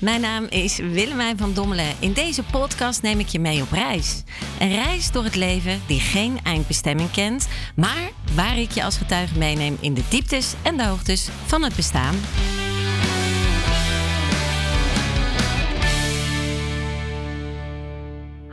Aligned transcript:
Mijn 0.00 0.20
naam 0.20 0.44
is 0.44 0.78
Willemijn 0.78 1.38
van 1.38 1.54
Dommelen. 1.54 1.94
In 1.98 2.12
deze 2.12 2.42
podcast 2.44 3.02
neem 3.02 3.18
ik 3.18 3.28
je 3.28 3.38
mee 3.38 3.62
op 3.62 3.70
reis. 3.70 4.22
Een 4.60 4.72
reis 4.74 5.12
door 5.12 5.24
het 5.24 5.34
leven 5.34 5.80
die 5.86 6.00
geen 6.00 6.38
eindbestemming 6.42 7.10
kent, 7.10 7.48
maar 7.76 8.10
waar 8.34 8.58
ik 8.58 8.70
je 8.70 8.84
als 8.84 8.96
getuige 8.96 9.38
meeneem 9.38 9.76
in 9.80 9.94
de 9.94 10.02
dieptes 10.08 10.54
en 10.62 10.76
de 10.76 10.86
hoogtes 10.86 11.28
van 11.46 11.62
het 11.62 11.76
bestaan. 11.76 12.14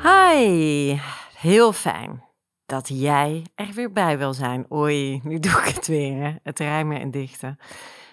Hi, 0.03 0.99
heel 1.37 1.73
fijn 1.73 2.23
dat 2.65 2.87
jij 2.93 3.45
er 3.55 3.73
weer 3.73 3.91
bij 3.91 4.17
wil 4.17 4.33
zijn. 4.33 4.65
Oei, 4.71 5.19
nu 5.23 5.39
doe 5.39 5.51
ik 5.51 5.75
het 5.75 5.87
weer, 5.87 6.39
het 6.43 6.59
rijmen 6.59 6.99
en 6.99 7.11
dichten. 7.11 7.59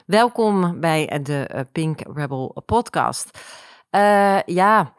Welkom 0.04 0.80
bij 0.80 1.20
de 1.22 1.46
eh, 1.46 1.60
Pink 1.72 2.00
Rebel 2.14 2.62
podcast. 2.66 3.38
Uh, 3.90 4.40
ja, 4.42 4.94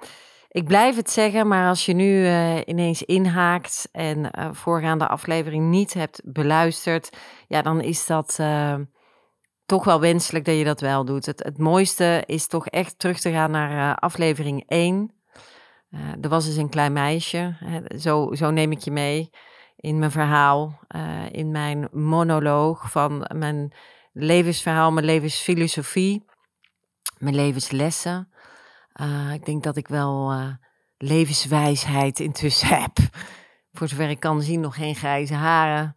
ik 0.50 0.66
blijf 0.66 0.96
het 0.96 1.10
zeggen, 1.10 1.48
maar 1.48 1.68
als 1.68 1.86
je 1.86 1.94
nu 1.94 2.22
uh, 2.22 2.58
ineens 2.66 3.04
inhaakt 3.04 3.90
en 3.92 4.18
uh, 4.20 4.50
voorgaande 4.52 5.08
aflevering 5.08 5.70
niet 5.70 5.94
hebt 5.94 6.22
beluisterd, 6.24 7.18
ja, 7.48 7.62
dan 7.62 7.82
is 7.82 8.06
dat 8.06 8.40
toch 9.66 9.84
wel 9.84 10.00
wenselijk 10.00 10.46
dat 10.46 10.58
je 10.58 10.64
dat 10.64 10.82
wel 10.82 11.06
doet. 11.06 11.26
Het, 11.26 11.44
het 11.44 11.58
mooiste 11.58 12.24
is 12.26 12.48
toch 12.48 12.68
echt 12.68 13.00
terug 13.00 13.20
te 13.20 13.32
gaan 13.32 13.52
naar 13.52 13.96
aflevering 13.96 14.64
1. 14.68 15.12
er 16.22 16.30
was 16.30 16.46
dus 16.46 16.56
een 16.56 16.70
klein 16.70 16.94
meisje, 16.94 17.56
zo, 18.00 18.34
zo 18.34 18.52
neem 18.52 18.72
ik 18.72 18.80
je 18.80 18.92
mee 18.92 19.30
in 19.76 20.00
mijn 20.00 20.12
verhaal, 20.12 20.80
in 21.32 21.52
mijn 21.52 21.88
monoloog 21.92 22.92
van 22.92 23.30
mijn 23.34 23.74
levensverhaal, 24.16 24.92
mijn 24.92 25.06
levensfilosofie, 25.06 26.26
mijn 27.18 27.36
levenslessen. 27.36 28.30
Uh, 29.02 29.34
ik 29.34 29.46
denk 29.46 29.64
dat 29.64 29.78
ik 29.78 29.88
wel 29.88 30.34
uh, 30.34 30.54
levenswijsheid 30.98 32.20
intussen 32.20 32.68
heb. 32.82 32.98
Voor 33.72 33.88
zover 33.88 34.10
ik 34.10 34.20
kan 34.20 34.42
zien, 34.42 34.60
nog 34.60 34.76
geen 34.76 34.96
grijze 34.96 35.34
haren. 35.34 35.96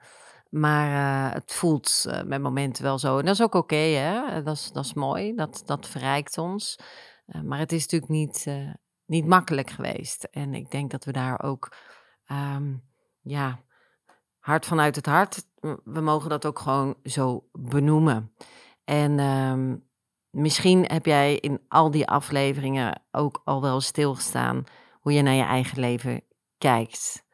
Maar 0.50 0.88
uh, 0.90 1.34
het 1.34 1.52
voelt 1.52 2.06
met 2.24 2.42
momenten 2.42 2.82
wel 2.82 2.98
zo. 2.98 3.18
En 3.18 3.24
dat 3.24 3.34
is 3.34 3.42
ook 3.42 3.54
oké, 3.54 3.76
hè? 3.76 4.42
Dat 4.42 4.56
is, 4.56 4.70
dat 4.72 4.84
is 4.84 4.94
mooi. 4.94 5.34
Dat, 5.34 5.62
dat 5.66 5.88
verrijkt 5.88 6.38
ons. 6.38 6.78
maar 7.44 7.58
het 7.58 7.72
is 7.72 7.82
natuurlijk 7.82 8.10
niet, 8.10 8.46
niet 9.06 9.26
makkelijk 9.26 9.70
geweest. 9.70 10.24
En 10.24 10.54
ik 10.54 10.70
denk 10.70 10.90
dat 10.90 11.04
we 11.04 11.12
daar 11.12 11.42
ook 11.42 11.76
um, 12.30 12.82
ja, 13.22 13.58
hart 14.48 14.66
vanuit 14.66 14.96
het 14.96 15.06
hart. 15.06 15.46
We 15.84 16.00
mogen 16.00 16.30
dat 16.30 16.46
ook 16.46 16.58
gewoon 16.58 16.94
zo 17.04 17.48
benoemen. 17.52 18.32
En 18.84 19.18
um, 19.20 19.88
misschien 20.30 20.84
heb 20.84 21.06
jij 21.06 21.36
in 21.36 21.60
al 21.68 21.90
die 21.90 22.06
afleveringen 22.06 23.02
ook 23.10 23.40
al 23.44 23.62
wel 23.62 23.80
stilgestaan 23.80 24.64
hoe 25.00 25.12
je 25.12 25.22
naar 25.22 25.34
je 25.34 25.42
eigen 25.42 25.80
leven 25.80 26.22
kijkt. 26.58 27.24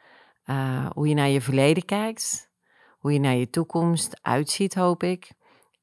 Uh, 0.46 0.86
hoe 0.92 1.08
je 1.08 1.14
naar 1.14 1.28
je 1.28 1.40
verleden 1.40 1.84
kijkt. 1.84 2.50
Hoe 2.98 3.12
je 3.12 3.20
naar 3.20 3.34
je 3.34 3.50
toekomst 3.50 4.18
uitziet, 4.22 4.74
hoop 4.74 5.02
ik. 5.02 5.32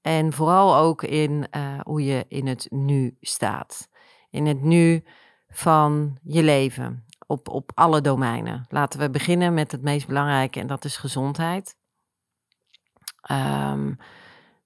En 0.01 0.33
vooral 0.33 0.75
ook 0.75 1.03
in 1.03 1.47
uh, 1.55 1.79
hoe 1.83 2.05
je 2.05 2.25
in 2.27 2.47
het 2.47 2.67
nu 2.69 3.17
staat. 3.21 3.89
In 4.29 4.45
het 4.45 4.61
nu 4.61 5.03
van 5.47 6.17
je 6.21 6.43
leven 6.43 7.05
op, 7.31 7.49
op 7.49 7.71
alle 7.73 8.01
domeinen. 8.01 8.65
Laten 8.69 8.99
we 8.99 9.09
beginnen 9.09 9.53
met 9.53 9.71
het 9.71 9.81
meest 9.81 10.07
belangrijke 10.07 10.59
en 10.59 10.67
dat 10.67 10.85
is 10.85 10.97
gezondheid. 10.97 11.75
Um, 13.31 13.97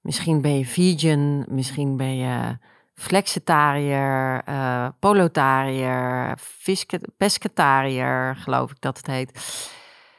misschien 0.01 0.41
ben 0.41 0.57
je 0.57 0.65
vegan, 0.65 1.45
misschien 1.49 1.97
ben 1.97 2.15
je 2.15 2.57
flexitariër, 2.93 4.41
uh, 4.49 4.87
polotariër, 4.99 6.37
pescatariër, 7.17 8.35
geloof 8.35 8.71
ik 8.71 8.81
dat 8.81 8.97
het 8.97 9.07
heet. 9.07 9.29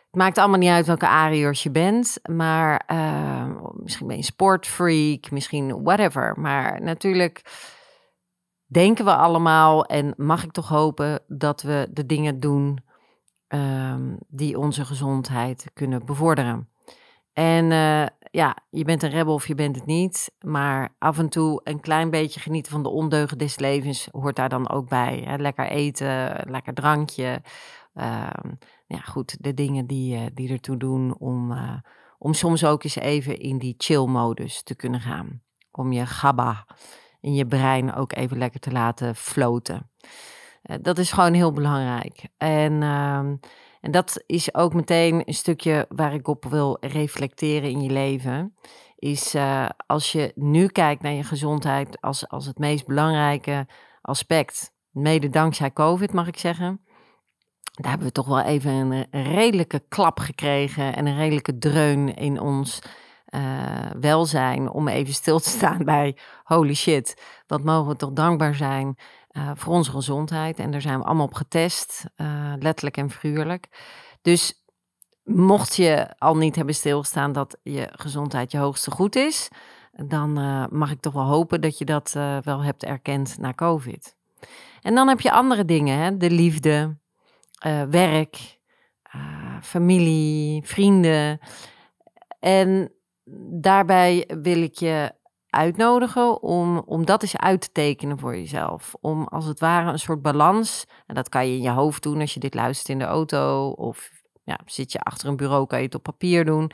Het 0.06 0.24
maakt 0.24 0.38
allemaal 0.38 0.58
niet 0.58 0.70
uit 0.70 0.86
welke 0.86 1.06
ariërs 1.06 1.62
je 1.62 1.70
bent, 1.70 2.18
maar 2.30 2.82
uh, 2.90 3.46
misschien 3.72 4.06
ben 4.06 4.16
je 4.16 4.22
sportfreak, 4.22 5.30
misschien 5.30 5.82
whatever. 5.82 6.34
Maar 6.40 6.82
natuurlijk 6.82 7.42
denken 8.66 9.04
we 9.04 9.16
allemaal 9.16 9.84
en 9.84 10.14
mag 10.16 10.44
ik 10.44 10.52
toch 10.52 10.68
hopen 10.68 11.20
dat 11.26 11.62
we 11.62 11.88
de 11.90 12.06
dingen 12.06 12.40
doen 12.40 12.84
um, 13.48 14.18
die 14.28 14.58
onze 14.58 14.84
gezondheid 14.84 15.70
kunnen 15.74 16.06
bevorderen. 16.06 16.68
En 17.32 17.64
uh, 17.64 18.06
ja, 18.30 18.56
je 18.70 18.84
bent 18.84 19.02
een 19.02 19.10
rebel 19.10 19.34
of 19.34 19.46
je 19.46 19.54
bent 19.54 19.76
het 19.76 19.86
niet, 19.86 20.32
maar 20.40 20.94
af 20.98 21.18
en 21.18 21.28
toe 21.28 21.60
een 21.64 21.80
klein 21.80 22.10
beetje 22.10 22.40
genieten 22.40 22.72
van 22.72 22.82
de 22.82 22.88
ondeugen 22.88 23.38
des 23.38 23.58
levens 23.58 24.08
hoort 24.10 24.36
daar 24.36 24.48
dan 24.48 24.68
ook 24.68 24.88
bij. 24.88 25.22
Hè? 25.26 25.36
Lekker 25.36 25.66
eten, 25.66 26.50
lekker 26.50 26.74
drankje. 26.74 27.42
Uh, 27.94 28.28
ja, 28.86 28.98
goed, 28.98 29.36
de 29.42 29.54
dingen 29.54 29.86
die, 29.86 30.16
uh, 30.16 30.26
die 30.34 30.52
ertoe 30.52 30.76
doen 30.76 31.18
om, 31.18 31.50
uh, 31.52 31.76
om 32.18 32.34
soms 32.34 32.64
ook 32.64 32.84
eens 32.84 32.96
even 32.96 33.38
in 33.38 33.58
die 33.58 33.74
chill-modus 33.78 34.62
te 34.62 34.74
kunnen 34.74 35.00
gaan. 35.00 35.42
Om 35.70 35.92
je 35.92 36.06
GABA 36.06 36.66
in 37.26 37.34
je 37.34 37.46
brein 37.46 37.94
ook 37.94 38.16
even 38.16 38.38
lekker 38.38 38.60
te 38.60 38.70
laten 38.70 39.16
floten. 39.16 39.90
Uh, 40.62 40.76
dat 40.82 40.98
is 40.98 41.12
gewoon 41.12 41.32
heel 41.32 41.52
belangrijk. 41.52 42.28
En, 42.36 42.72
uh, 42.72 43.16
en 43.80 43.90
dat 43.90 44.22
is 44.26 44.54
ook 44.54 44.74
meteen 44.74 45.22
een 45.24 45.34
stukje 45.34 45.86
waar 45.88 46.14
ik 46.14 46.28
op 46.28 46.44
wil 46.44 46.76
reflecteren 46.80 47.70
in 47.70 47.80
je 47.80 47.90
leven. 47.90 48.54
Is 48.96 49.34
uh, 49.34 49.68
als 49.86 50.12
je 50.12 50.32
nu 50.34 50.66
kijkt 50.66 51.02
naar 51.02 51.12
je 51.12 51.22
gezondheid 51.22 52.00
als, 52.00 52.28
als 52.28 52.46
het 52.46 52.58
meest 52.58 52.86
belangrijke 52.86 53.66
aspect. 54.02 54.74
Mede 54.90 55.28
dankzij 55.28 55.72
COVID, 55.72 56.12
mag 56.12 56.26
ik 56.26 56.38
zeggen. 56.38 56.80
Daar 57.72 57.90
hebben 57.90 58.06
we 58.06 58.12
toch 58.12 58.26
wel 58.26 58.42
even 58.42 58.72
een 58.72 59.06
redelijke 59.10 59.82
klap 59.88 60.18
gekregen 60.18 60.96
en 60.96 61.06
een 61.06 61.16
redelijke 61.16 61.58
dreun 61.58 62.14
in 62.14 62.40
ons 62.40 62.82
uh, 63.34 63.90
welzijn 64.00 64.70
om 64.70 64.88
even 64.88 65.14
stil 65.14 65.38
te 65.38 65.48
staan 65.48 65.84
bij 65.94 66.16
holy 66.44 66.74
shit, 66.74 67.22
wat 67.46 67.64
mogen 67.64 67.88
we 67.88 67.96
toch 67.96 68.12
dankbaar 68.12 68.54
zijn 68.54 68.96
uh, 69.30 69.50
voor 69.54 69.72
onze 69.72 69.90
gezondheid. 69.90 70.58
En 70.58 70.70
daar 70.70 70.80
zijn 70.80 70.98
we 70.98 71.04
allemaal 71.04 71.26
op 71.26 71.34
getest, 71.34 72.04
uh, 72.16 72.52
letterlijk 72.58 72.96
en 72.96 73.10
figuurlijk. 73.10 73.68
Dus 74.22 74.64
mocht 75.24 75.76
je 75.76 76.14
al 76.18 76.36
niet 76.36 76.56
hebben 76.56 76.74
stilgestaan 76.74 77.32
dat 77.32 77.58
je 77.62 77.88
gezondheid 77.92 78.52
je 78.52 78.58
hoogste 78.58 78.90
goed 78.90 79.16
is, 79.16 79.48
dan 79.92 80.32
mag 80.70 80.90
ik 80.90 81.00
toch 81.00 81.12
wel 81.12 81.24
hopen 81.24 81.60
dat 81.60 81.78
je 81.78 81.84
dat 81.84 82.12
wel 82.42 82.62
hebt 82.62 82.84
erkend 82.84 83.38
na 83.38 83.52
COVID. 83.52 84.16
En 84.82 84.94
dan 84.94 85.08
heb 85.08 85.20
je 85.20 85.30
andere 85.30 85.64
dingen, 85.64 85.98
hè? 85.98 86.16
de 86.16 86.30
liefde, 86.30 86.96
werk, 87.90 88.58
familie, 89.62 90.66
vrienden. 90.66 91.38
En 92.40 92.95
daarbij 93.60 94.28
wil 94.42 94.62
ik 94.62 94.74
je 94.74 95.12
uitnodigen 95.50 96.42
om, 96.42 96.78
om 96.78 97.04
dat 97.04 97.22
eens 97.22 97.36
uit 97.36 97.60
te 97.60 97.72
tekenen 97.72 98.18
voor 98.18 98.36
jezelf. 98.36 98.94
Om 99.00 99.24
als 99.24 99.44
het 99.44 99.60
ware 99.60 99.90
een 99.90 99.98
soort 99.98 100.22
balans, 100.22 100.86
en 101.06 101.14
dat 101.14 101.28
kan 101.28 101.48
je 101.48 101.56
in 101.56 101.62
je 101.62 101.70
hoofd 101.70 102.02
doen 102.02 102.20
als 102.20 102.34
je 102.34 102.40
dit 102.40 102.54
luistert 102.54 102.88
in 102.88 102.98
de 102.98 103.04
auto 103.04 103.68
of 103.68 104.10
ja, 104.44 104.58
zit 104.64 104.92
je 104.92 105.00
achter 105.00 105.28
een 105.28 105.36
bureau, 105.36 105.66
kan 105.66 105.78
je 105.78 105.84
het 105.84 105.94
op 105.94 106.02
papier 106.02 106.44
doen. 106.44 106.70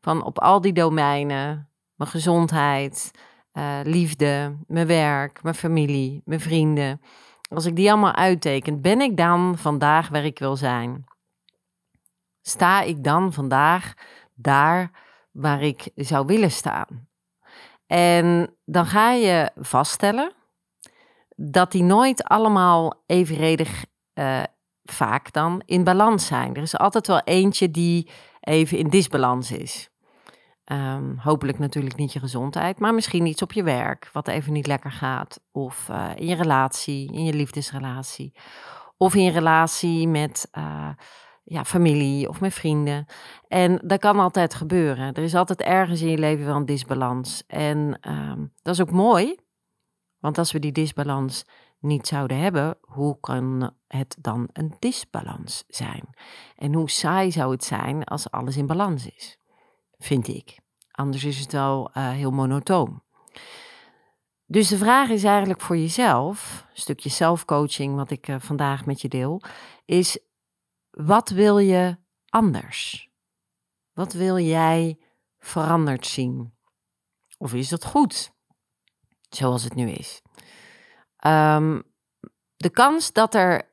Van 0.00 0.24
op 0.24 0.38
al 0.38 0.60
die 0.60 0.72
domeinen, 0.72 1.68
mijn 1.94 2.10
gezondheid, 2.10 3.10
uh, 3.52 3.78
liefde, 3.82 4.56
mijn 4.66 4.86
werk, 4.86 5.42
mijn 5.42 5.54
familie, 5.54 6.22
mijn 6.24 6.40
vrienden. 6.40 7.00
Als 7.48 7.64
ik 7.64 7.76
die 7.76 7.90
allemaal 7.90 8.14
uitteken, 8.14 8.80
ben 8.80 9.00
ik 9.00 9.16
dan 9.16 9.58
vandaag 9.58 10.08
waar 10.08 10.24
ik 10.24 10.38
wil 10.38 10.56
zijn? 10.56 11.04
Sta 12.40 12.82
ik 12.82 13.04
dan 13.04 13.32
vandaag 13.32 13.94
daar 14.34 15.03
waar 15.34 15.62
ik 15.62 15.90
zou 15.94 16.26
willen 16.26 16.50
staan. 16.50 17.08
En 17.86 18.56
dan 18.64 18.86
ga 18.86 19.12
je 19.12 19.50
vaststellen 19.56 20.32
dat 21.36 21.72
die 21.72 21.82
nooit 21.82 22.24
allemaal 22.24 23.02
evenredig 23.06 23.84
uh, 24.14 24.42
vaak 24.84 25.32
dan 25.32 25.62
in 25.66 25.84
balans 25.84 26.26
zijn. 26.26 26.54
Er 26.54 26.62
is 26.62 26.78
altijd 26.78 27.06
wel 27.06 27.20
eentje 27.24 27.70
die 27.70 28.10
even 28.40 28.78
in 28.78 28.88
disbalans 28.88 29.50
is. 29.50 29.88
Um, 30.72 31.18
hopelijk 31.18 31.58
natuurlijk 31.58 31.96
niet 31.96 32.12
je 32.12 32.18
gezondheid, 32.18 32.78
maar 32.78 32.94
misschien 32.94 33.26
iets 33.26 33.42
op 33.42 33.52
je 33.52 33.62
werk 33.62 34.10
wat 34.12 34.28
even 34.28 34.52
niet 34.52 34.66
lekker 34.66 34.92
gaat. 34.92 35.40
Of 35.52 35.88
uh, 35.90 36.10
in 36.14 36.26
je 36.26 36.34
relatie, 36.34 37.12
in 37.12 37.24
je 37.24 37.32
liefdesrelatie. 37.32 38.34
Of 38.96 39.14
in 39.14 39.30
relatie 39.30 40.08
met 40.08 40.48
uh, 40.58 40.88
ja, 41.44 41.64
familie 41.64 42.28
of 42.28 42.40
met 42.40 42.54
vrienden. 42.54 43.06
En 43.48 43.80
dat 43.84 44.00
kan 44.00 44.18
altijd 44.18 44.54
gebeuren. 44.54 45.14
Er 45.14 45.22
is 45.22 45.34
altijd 45.34 45.60
ergens 45.60 46.00
in 46.00 46.08
je 46.08 46.18
leven 46.18 46.46
wel 46.46 46.56
een 46.56 46.66
disbalans. 46.66 47.42
En 47.46 47.98
um, 48.10 48.52
dat 48.62 48.74
is 48.74 48.80
ook 48.80 48.90
mooi, 48.90 49.36
want 50.18 50.38
als 50.38 50.52
we 50.52 50.58
die 50.58 50.72
disbalans 50.72 51.44
niet 51.78 52.06
zouden 52.06 52.38
hebben, 52.38 52.78
hoe 52.80 53.20
kan 53.20 53.74
het 53.86 54.16
dan 54.20 54.48
een 54.52 54.76
disbalans 54.78 55.64
zijn? 55.68 56.08
En 56.56 56.74
hoe 56.74 56.90
saai 56.90 57.32
zou 57.32 57.52
het 57.52 57.64
zijn 57.64 58.04
als 58.04 58.30
alles 58.30 58.56
in 58.56 58.66
balans 58.66 59.06
is? 59.06 59.38
Vind 59.98 60.28
ik. 60.28 60.58
Anders 60.90 61.24
is 61.24 61.38
het 61.38 61.52
wel 61.52 61.90
uh, 61.94 62.10
heel 62.10 62.30
monotoon. 62.30 63.02
Dus 64.46 64.68
de 64.68 64.78
vraag 64.78 65.08
is 65.08 65.24
eigenlijk 65.24 65.60
voor 65.60 65.76
jezelf, 65.76 66.66
een 66.70 66.80
stukje 66.80 67.08
zelfcoaching 67.08 67.94
wat 67.94 68.10
ik 68.10 68.28
uh, 68.28 68.36
vandaag 68.38 68.86
met 68.86 69.00
je 69.00 69.08
deel, 69.08 69.42
is 69.84 70.18
wat 70.94 71.28
wil 71.28 71.58
je 71.58 71.96
anders? 72.28 73.08
Wat 73.92 74.12
wil 74.12 74.38
jij 74.38 74.98
veranderd 75.38 76.06
zien? 76.06 76.54
Of 77.38 77.54
is 77.54 77.68
dat 77.68 77.84
goed, 77.84 78.32
zoals 79.28 79.64
het 79.64 79.74
nu 79.74 79.90
is? 79.90 80.22
Um, 81.26 81.82
de 82.56 82.70
kans 82.70 83.12
dat 83.12 83.34
er 83.34 83.72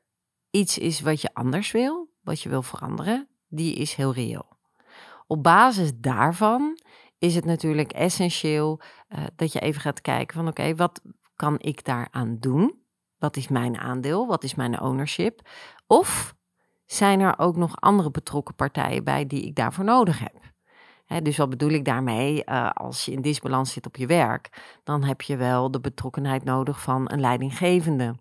iets 0.50 0.78
is 0.78 1.00
wat 1.00 1.20
je 1.20 1.34
anders 1.34 1.70
wil, 1.70 2.10
wat 2.20 2.40
je 2.40 2.48
wil 2.48 2.62
veranderen, 2.62 3.28
die 3.48 3.74
is 3.74 3.94
heel 3.94 4.12
reëel. 4.12 4.56
Op 5.26 5.42
basis 5.42 5.90
daarvan 5.94 6.78
is 7.18 7.34
het 7.34 7.44
natuurlijk 7.44 7.92
essentieel 7.92 8.80
uh, 9.08 9.24
dat 9.36 9.52
je 9.52 9.60
even 9.60 9.80
gaat 9.80 10.00
kijken 10.00 10.36
van 10.36 10.48
oké, 10.48 10.74
wat 10.74 11.00
kan 11.36 11.60
ik 11.60 11.84
daaraan 11.84 12.38
doen? 12.38 12.80
Wat 13.18 13.36
is 13.36 13.48
mijn 13.48 13.78
aandeel? 13.78 14.26
Wat 14.26 14.44
is 14.44 14.54
mijn 14.54 14.80
ownership? 14.80 15.48
Of 15.86 16.34
zijn 16.92 17.20
er 17.20 17.38
ook 17.38 17.56
nog 17.56 17.80
andere 17.80 18.10
betrokken 18.10 18.54
partijen 18.54 19.04
bij 19.04 19.26
die 19.26 19.42
ik 19.42 19.54
daarvoor 19.54 19.84
nodig 19.84 20.18
heb? 20.18 20.40
dus 21.22 21.36
wat 21.36 21.50
bedoel 21.50 21.70
ik 21.70 21.84
daarmee? 21.84 22.42
Uh, 22.46 22.70
als 22.70 23.04
je 23.04 23.12
in 23.12 23.22
disbalans 23.22 23.72
zit 23.72 23.86
op 23.86 23.96
je 23.96 24.06
werk, 24.06 24.76
dan 24.84 25.04
heb 25.04 25.20
je 25.20 25.36
wel 25.36 25.70
de 25.70 25.80
betrokkenheid 25.80 26.44
nodig 26.44 26.82
van 26.82 27.10
een 27.12 27.20
leidinggevende. 27.20 28.14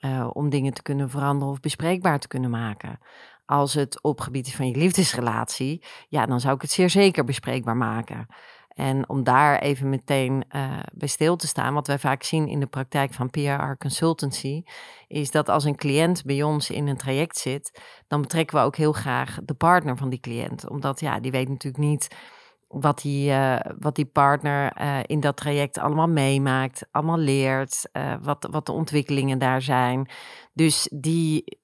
Uh, 0.00 0.30
om 0.32 0.50
dingen 0.50 0.72
te 0.72 0.82
kunnen 0.82 1.10
veranderen 1.10 1.52
of 1.52 1.60
bespreekbaar 1.60 2.18
te 2.18 2.28
kunnen 2.28 2.50
maken. 2.50 2.98
Als 3.46 3.74
het 3.74 4.02
op 4.02 4.20
gebied 4.20 4.46
is 4.46 4.56
van 4.56 4.68
je 4.68 4.76
liefdesrelatie, 4.76 5.84
ja, 6.08 6.26
dan 6.26 6.40
zou 6.40 6.54
ik 6.54 6.62
het 6.62 6.70
zeer 6.70 6.90
zeker 6.90 7.24
bespreekbaar 7.24 7.76
maken. 7.76 8.26
En 8.78 9.08
om 9.08 9.24
daar 9.24 9.58
even 9.58 9.88
meteen 9.88 10.44
uh, 10.50 10.78
bij 10.92 11.08
stil 11.08 11.36
te 11.36 11.46
staan, 11.46 11.74
wat 11.74 11.86
wij 11.86 11.98
vaak 11.98 12.22
zien 12.22 12.48
in 12.48 12.60
de 12.60 12.66
praktijk 12.66 13.12
van 13.12 13.30
PR 13.30 13.76
Consultancy, 13.78 14.62
is 15.08 15.30
dat 15.30 15.48
als 15.48 15.64
een 15.64 15.76
cliënt 15.76 16.24
bij 16.24 16.42
ons 16.42 16.70
in 16.70 16.86
een 16.86 16.96
traject 16.96 17.36
zit, 17.36 17.82
dan 18.06 18.20
betrekken 18.20 18.58
we 18.58 18.64
ook 18.64 18.76
heel 18.76 18.92
graag 18.92 19.38
de 19.44 19.54
partner 19.54 19.96
van 19.96 20.08
die 20.08 20.20
cliënt. 20.20 20.68
Omdat 20.68 21.00
ja, 21.00 21.20
die 21.20 21.30
weet 21.30 21.48
natuurlijk 21.48 21.84
niet 21.84 22.16
wat 22.68 23.00
die, 23.00 23.30
uh, 23.30 23.56
wat 23.78 23.94
die 23.94 24.06
partner 24.06 24.80
uh, 24.80 24.98
in 25.06 25.20
dat 25.20 25.36
traject 25.36 25.78
allemaal 25.78 26.08
meemaakt, 26.08 26.86
allemaal 26.90 27.18
leert, 27.18 27.90
wat, 28.22 28.48
wat 28.50 28.66
de 28.66 28.72
ontwikkelingen 28.72 29.38
daar 29.38 29.62
zijn. 29.62 30.08
Dus 30.52 30.88
die, 30.94 31.58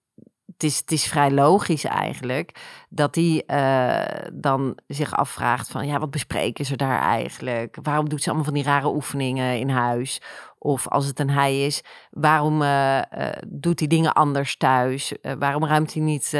het 0.62 0.92
is, 0.92 1.06
vrij 1.06 1.30
logisch 1.30 1.84
eigenlijk 1.84 2.60
dat 2.88 3.14
hij 3.14 3.42
uh, 3.46 4.28
dan 4.32 4.78
zich 4.86 5.14
afvraagt 5.16 5.68
van 5.68 5.86
ja, 5.86 5.98
wat 5.98 6.10
bespreken 6.10 6.64
ze 6.64 6.76
daar 6.76 7.00
eigenlijk? 7.00 7.78
Waarom 7.82 8.08
doet 8.08 8.20
ze 8.22 8.26
allemaal 8.26 8.44
van 8.44 8.54
die 8.54 8.62
rare 8.62 8.94
oefeningen 8.94 9.58
in 9.58 9.68
huis? 9.68 10.22
Of 10.58 10.88
als 10.88 11.06
het 11.06 11.20
een 11.20 11.30
hij 11.30 11.64
is, 11.64 11.82
waarom 12.10 12.62
uh, 12.62 12.96
uh, 12.96 13.28
doet 13.46 13.78
hij 13.78 13.88
dingen 13.88 14.12
anders 14.12 14.56
thuis? 14.56 15.12
waarom 15.38 15.64
ruimt 15.64 15.94
hij 15.94 16.02
niet 16.02 16.36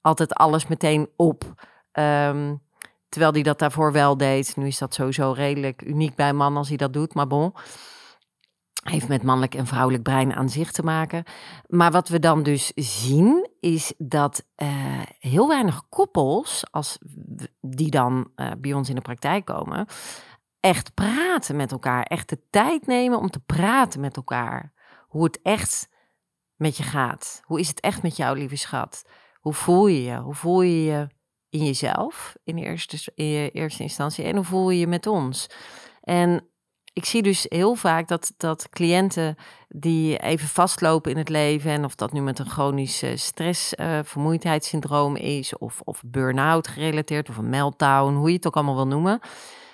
altijd 0.00 0.34
alles 0.34 0.66
meteen 0.66 1.08
op? 1.16 1.44
Um, 1.92 2.62
terwijl 3.08 3.32
hij 3.32 3.42
dat 3.42 3.58
daarvoor 3.58 3.92
wel 3.92 4.16
deed. 4.16 4.56
Nu 4.56 4.66
is 4.66 4.78
dat 4.78 4.94
sowieso 4.94 5.32
redelijk 5.32 5.82
uniek 5.82 6.14
bij 6.14 6.28
een 6.28 6.36
man 6.36 6.56
als 6.56 6.68
hij 6.68 6.76
dat 6.76 6.92
doet, 6.92 7.14
maar 7.14 7.26
bon 7.26 7.52
heeft 8.80 9.08
met 9.08 9.22
mannelijk 9.22 9.54
en 9.54 9.66
vrouwelijk 9.66 10.02
brein 10.02 10.34
aan 10.34 10.48
zich 10.48 10.72
te 10.72 10.82
maken. 10.82 11.24
Maar 11.66 11.90
wat 11.90 12.08
we 12.08 12.18
dan 12.18 12.42
dus 12.42 12.72
zien, 12.74 13.48
is 13.60 13.94
dat 13.98 14.46
uh, 14.56 14.68
heel 15.18 15.48
weinig 15.48 15.88
koppels, 15.88 16.64
als 16.70 16.98
die 17.60 17.90
dan 17.90 18.30
uh, 18.36 18.50
bij 18.58 18.72
ons 18.72 18.88
in 18.88 18.94
de 18.94 19.00
praktijk 19.00 19.44
komen, 19.44 19.86
echt 20.60 20.94
praten 20.94 21.56
met 21.56 21.72
elkaar. 21.72 22.02
Echt 22.02 22.28
de 22.28 22.40
tijd 22.50 22.86
nemen 22.86 23.18
om 23.18 23.30
te 23.30 23.40
praten 23.40 24.00
met 24.00 24.16
elkaar. 24.16 24.72
Hoe 25.08 25.24
het 25.24 25.40
echt 25.42 25.88
met 26.56 26.76
je 26.76 26.82
gaat. 26.82 27.40
Hoe 27.44 27.60
is 27.60 27.68
het 27.68 27.80
echt 27.80 28.02
met 28.02 28.16
jou, 28.16 28.38
lieve 28.38 28.56
schat? 28.56 29.04
Hoe 29.40 29.52
voel 29.52 29.86
je 29.86 30.02
je? 30.02 30.16
Hoe 30.16 30.34
voel 30.34 30.62
je 30.62 30.84
je 30.84 31.06
in 31.48 31.64
jezelf 31.64 32.36
in 32.44 32.56
eerste, 32.56 33.12
in 33.14 33.50
eerste 33.52 33.82
instantie? 33.82 34.24
En 34.24 34.36
hoe 34.36 34.44
voel 34.44 34.70
je 34.70 34.78
je 34.78 34.86
met 34.86 35.06
ons? 35.06 35.46
En 36.00 36.50
ik 36.92 37.04
zie 37.04 37.22
dus 37.22 37.46
heel 37.48 37.74
vaak 37.74 38.08
dat, 38.08 38.32
dat 38.36 38.68
cliënten 38.68 39.36
die 39.68 40.18
even 40.18 40.48
vastlopen 40.48 41.10
in 41.10 41.16
het 41.16 41.28
leven, 41.28 41.70
en 41.70 41.84
of 41.84 41.94
dat 41.94 42.12
nu 42.12 42.20
met 42.20 42.38
een 42.38 42.50
chronisch 42.50 43.04
stress, 43.14 43.74
uh, 43.74 43.98
vermoeidheidssyndroom 44.02 45.16
is, 45.16 45.58
of, 45.58 45.80
of 45.84 46.02
burn-out 46.06 46.68
gerelateerd, 46.68 47.28
of 47.28 47.36
een 47.36 47.48
meltdown, 47.48 48.14
hoe 48.14 48.28
je 48.28 48.36
het 48.36 48.46
ook 48.46 48.56
allemaal 48.56 48.74
wil 48.74 48.86
noemen. 48.86 49.20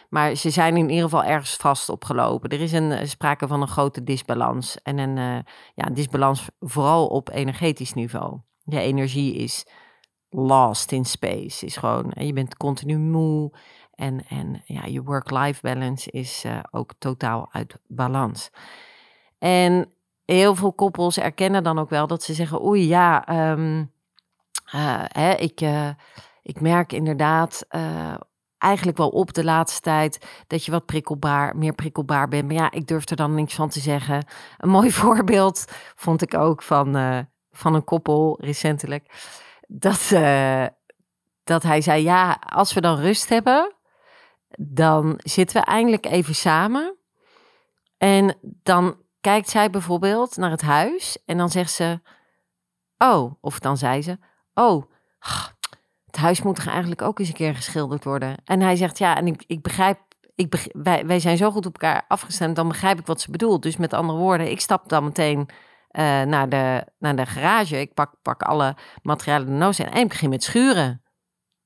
Maar 0.08 0.34
ze 0.34 0.50
zijn 0.50 0.76
in 0.76 0.88
ieder 0.88 1.04
geval 1.04 1.24
ergens 1.24 1.56
vast 1.56 1.88
opgelopen. 1.88 2.50
Er 2.50 2.60
is 2.60 2.72
een, 2.72 2.92
eh, 2.92 3.06
sprake 3.06 3.46
van 3.46 3.62
een 3.62 3.69
grote 3.69 4.02
disbalans. 4.02 4.78
En 4.82 4.98
een, 4.98 5.16
uh, 5.16 5.38
ja, 5.74 5.90
disbalans 5.92 6.48
vooral 6.60 7.06
op 7.06 7.30
energetisch 7.30 7.94
niveau. 7.94 8.40
Je 8.64 8.80
energie 8.80 9.34
is 9.34 9.66
lost 10.28 10.92
in 10.92 11.04
space. 11.04 11.66
Is 11.66 11.76
gewoon, 11.76 12.12
je 12.14 12.32
bent 12.32 12.56
continu 12.56 12.98
moe. 12.98 13.52
En, 13.96 14.25
en 14.28 14.62
ja, 14.64 14.84
je 14.84 15.02
work-life 15.02 15.60
balance 15.62 16.10
is 16.10 16.44
uh, 16.44 16.58
ook 16.70 16.93
totaal 16.98 17.48
uit 17.52 17.78
balans. 17.87 18.50
En 19.38 19.93
heel 20.25 20.54
veel 20.54 20.72
koppels 20.72 21.19
erkennen 21.19 21.62
dan 21.62 21.78
ook 21.78 21.90
wel 21.90 22.06
dat 22.06 22.22
ze 22.22 22.34
zeggen: 22.34 22.64
Oei, 22.64 22.87
ja, 22.87 23.28
um, 23.50 23.93
uh, 24.75 25.04
hè, 25.06 25.32
ik, 25.32 25.60
uh, 25.60 25.88
ik 26.43 26.60
merk 26.60 26.93
inderdaad 26.93 27.66
eigenlijk 28.58 28.98
wel 28.98 29.08
op 29.08 29.32
de 29.32 29.44
laatste 29.44 29.81
tijd 29.81 30.26
dat 30.46 30.64
je 30.64 30.70
wat 30.70 30.87
prikkelbaar, 30.87 31.56
meer 31.56 31.75
prikkelbaar 31.75 32.28
bent. 32.28 32.44
Maar 32.44 32.54
ja, 32.54 32.70
ik 32.70 32.87
durf 32.87 33.08
er 33.08 33.16
dan 33.16 33.34
niks 33.34 33.54
van 33.54 33.69
te 33.69 33.81
zeggen. 33.81 34.26
Een 34.58 34.69
mooi 34.69 34.93
voorbeeld 35.02 35.64
vond 35.94 36.22
ik 36.22 36.34
ook 36.34 36.62
van, 36.62 36.94
van 37.50 37.75
een 37.75 37.84
koppel 37.84 38.38
recentelijk. 38.40 39.34
Dat, 39.66 40.08
dat 41.44 41.62
hij 41.62 41.81
zei: 41.81 42.02
Ja, 42.02 42.38
als 42.46 42.72
we 42.72 42.81
dan 42.81 42.98
rust 42.98 43.28
hebben 43.28 43.75
dan 44.56 45.14
zitten 45.23 45.61
we 45.61 45.67
eindelijk 45.67 46.06
even 46.06 46.35
samen. 46.35 46.97
En 47.99 48.37
dan 48.43 48.97
kijkt 49.20 49.49
zij 49.49 49.70
bijvoorbeeld 49.70 50.37
naar 50.37 50.50
het 50.50 50.62
huis 50.62 51.19
en 51.25 51.37
dan 51.37 51.50
zegt 51.50 51.73
ze: 51.73 52.00
Oh, 52.99 53.35
of 53.41 53.58
dan 53.58 53.76
zei 53.76 54.03
ze: 54.03 54.19
Oh, 54.55 54.91
het 56.06 56.17
huis 56.17 56.43
moet 56.43 56.67
eigenlijk 56.67 57.03
ook 57.03 57.19
eens 57.19 57.29
een 57.29 57.35
keer 57.35 57.55
geschilderd 57.55 58.05
worden. 58.05 58.37
En 58.44 58.61
hij 58.61 58.76
zegt: 58.76 58.99
Ja, 58.99 59.17
en 59.17 59.26
ik, 59.26 59.44
ik 59.47 59.62
begrijp. 59.62 60.05
Ik 60.35 60.69
wij, 60.73 61.06
wij 61.06 61.20
zijn 61.20 61.37
zo 61.37 61.50
goed 61.50 61.67
op 61.67 61.73
elkaar 61.73 62.05
afgestemd, 62.08 62.56
dan 62.56 62.69
begrijp 62.69 62.98
ik 62.98 63.06
wat 63.06 63.20
ze 63.20 63.31
bedoelt. 63.31 63.63
Dus 63.63 63.77
met 63.77 63.93
andere 63.93 64.19
woorden, 64.19 64.51
ik 64.51 64.60
stap 64.60 64.89
dan 64.89 65.05
meteen 65.05 65.39
uh, 65.39 66.22
naar, 66.22 66.48
de, 66.48 66.86
naar 66.98 67.17
de 67.17 67.27
garage. 67.27 67.81
Ik 67.81 67.94
pak, 67.94 68.15
pak 68.22 68.43
alle 68.43 68.77
materialen 69.03 69.46
die 69.46 69.56
nodig 69.56 69.75
zijn 69.75 69.91
en 69.91 70.03
ik 70.03 70.08
begin 70.08 70.31
met 70.31 70.43
schuren. 70.43 71.03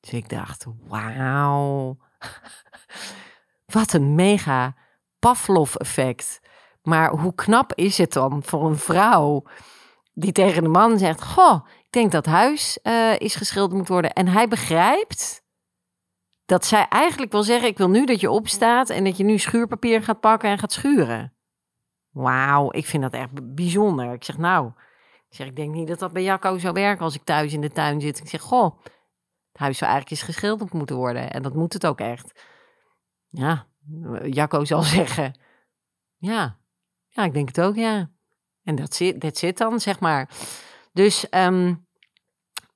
Dus 0.01 0.13
ik 0.13 0.29
dacht, 0.29 0.67
wauw. 0.89 1.99
Wat 3.75 3.93
een 3.93 4.15
mega 4.15 4.75
Pavlov-effect. 5.19 6.41
Maar 6.83 7.11
hoe 7.11 7.35
knap 7.35 7.75
is 7.75 7.99
het 7.99 8.13
dan 8.13 8.43
voor 8.43 8.67
een 8.67 8.79
vrouw 8.79 9.45
die 10.13 10.33
tegen 10.33 10.63
de 10.63 10.69
man 10.69 10.99
zegt: 10.99 11.25
Goh, 11.25 11.67
ik 11.79 11.91
denk 11.91 12.13
dat 12.13 12.27
huis 12.27 12.79
uh, 12.83 13.19
is 13.19 13.35
geschilderd 13.35 13.79
moet 13.79 13.89
worden. 13.89 14.13
En 14.13 14.29
hij 14.29 14.49
begrijpt 14.49 15.43
dat 16.45 16.67
zij 16.67 16.87
eigenlijk 16.89 17.33
wil 17.33 17.43
zeggen: 17.43 17.69
Ik 17.69 17.79
wil 17.79 17.91
nu 17.91 18.07
dat 18.07 18.21
je 18.21 18.31
opstaat 18.31 18.91
en 18.91 19.05
dat 19.05 19.17
je 19.17 19.25
nu 19.25 19.39
schuurpapier 19.39 20.03
gaat 20.03 20.21
pakken 20.21 20.51
en 20.51 20.59
gaat 20.59 20.73
schuren. 20.73 21.35
Wauw, 22.11 22.73
ik 22.73 22.87
vind 22.87 23.03
dat 23.03 23.13
echt 23.13 23.55
bijzonder. 23.55 24.13
Ik 24.13 24.25
zeg: 24.25 24.39
Nou, 24.39 24.67
ik, 25.29 25.37
zeg, 25.37 25.47
ik 25.47 25.57
denk 25.57 25.75
niet 25.75 25.89
dat 25.89 25.99
dat 25.99 26.13
bij 26.13 26.23
Jacco 26.23 26.59
zou 26.59 26.75
werken 26.75 27.05
als 27.05 27.15
ik 27.15 27.25
thuis 27.25 27.53
in 27.53 27.61
de 27.61 27.71
tuin 27.71 28.01
zit. 28.01 28.19
Ik 28.19 28.29
zeg: 28.29 28.41
Goh, 28.41 28.81
huis 29.61 29.79
zou 29.79 29.91
eigenlijk 29.91 30.21
eens 30.21 30.35
geschilderd 30.35 30.73
moeten 30.73 30.97
worden. 30.97 31.31
En 31.31 31.43
dat 31.43 31.55
moet 31.55 31.73
het 31.73 31.87
ook 31.87 32.01
echt. 32.01 32.45
Ja, 33.29 33.67
Jacco 34.25 34.65
zal 34.65 34.83
zeggen. 34.99 35.39
Ja, 36.17 36.59
ja, 37.09 37.25
ik 37.25 37.33
denk 37.33 37.49
het 37.49 37.61
ook, 37.61 37.75
ja. 37.75 38.11
En 38.65 38.75
dat 38.75 38.95
zit, 38.95 39.21
dat 39.21 39.37
zit 39.37 39.59
dan, 39.59 39.81
zeg 39.81 40.01
maar. 40.01 40.31
Dus 40.93 41.27
um, 41.31 41.87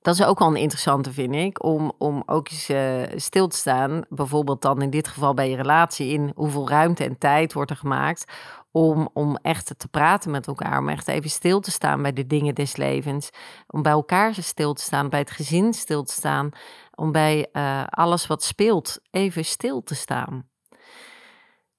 dat 0.01 0.13
is 0.13 0.23
ook 0.23 0.39
wel 0.39 0.47
een 0.47 0.55
interessante, 0.55 1.13
vind 1.13 1.35
ik, 1.35 1.63
om, 1.63 1.93
om 1.97 2.23
ook 2.25 2.49
eens 2.49 2.69
uh, 2.69 3.03
stil 3.15 3.47
te 3.47 3.57
staan. 3.57 4.05
Bijvoorbeeld 4.09 4.61
dan 4.61 4.81
in 4.81 4.89
dit 4.89 5.07
geval 5.07 5.33
bij 5.33 5.49
je 5.49 5.55
relatie 5.55 6.07
in 6.07 6.31
hoeveel 6.35 6.69
ruimte 6.69 7.03
en 7.03 7.17
tijd 7.17 7.53
wordt 7.53 7.71
er 7.71 7.77
gemaakt 7.77 8.33
om, 8.75 9.09
om 9.13 9.37
echt 9.41 9.79
te 9.79 9.87
praten 9.87 10.31
met 10.31 10.47
elkaar. 10.47 10.79
Om 10.79 10.89
echt 10.89 11.07
even 11.07 11.29
stil 11.29 11.59
te 11.59 11.71
staan 11.71 12.01
bij 12.01 12.13
de 12.13 12.27
dingen 12.27 12.55
des 12.55 12.75
levens. 12.75 13.29
Om 13.67 13.81
bij 13.81 13.91
elkaar 13.91 14.33
stil 14.33 14.73
te 14.73 14.81
staan, 14.81 15.09
bij 15.09 15.19
het 15.19 15.31
gezin 15.31 15.73
stil 15.73 16.03
te 16.03 16.13
staan. 16.13 16.49
Om 16.95 17.11
bij 17.11 17.47
uh, 17.53 17.83
alles 17.89 18.27
wat 18.27 18.43
speelt 18.43 18.99
even 19.11 19.45
stil 19.45 19.83
te 19.83 19.95
staan. 19.95 20.49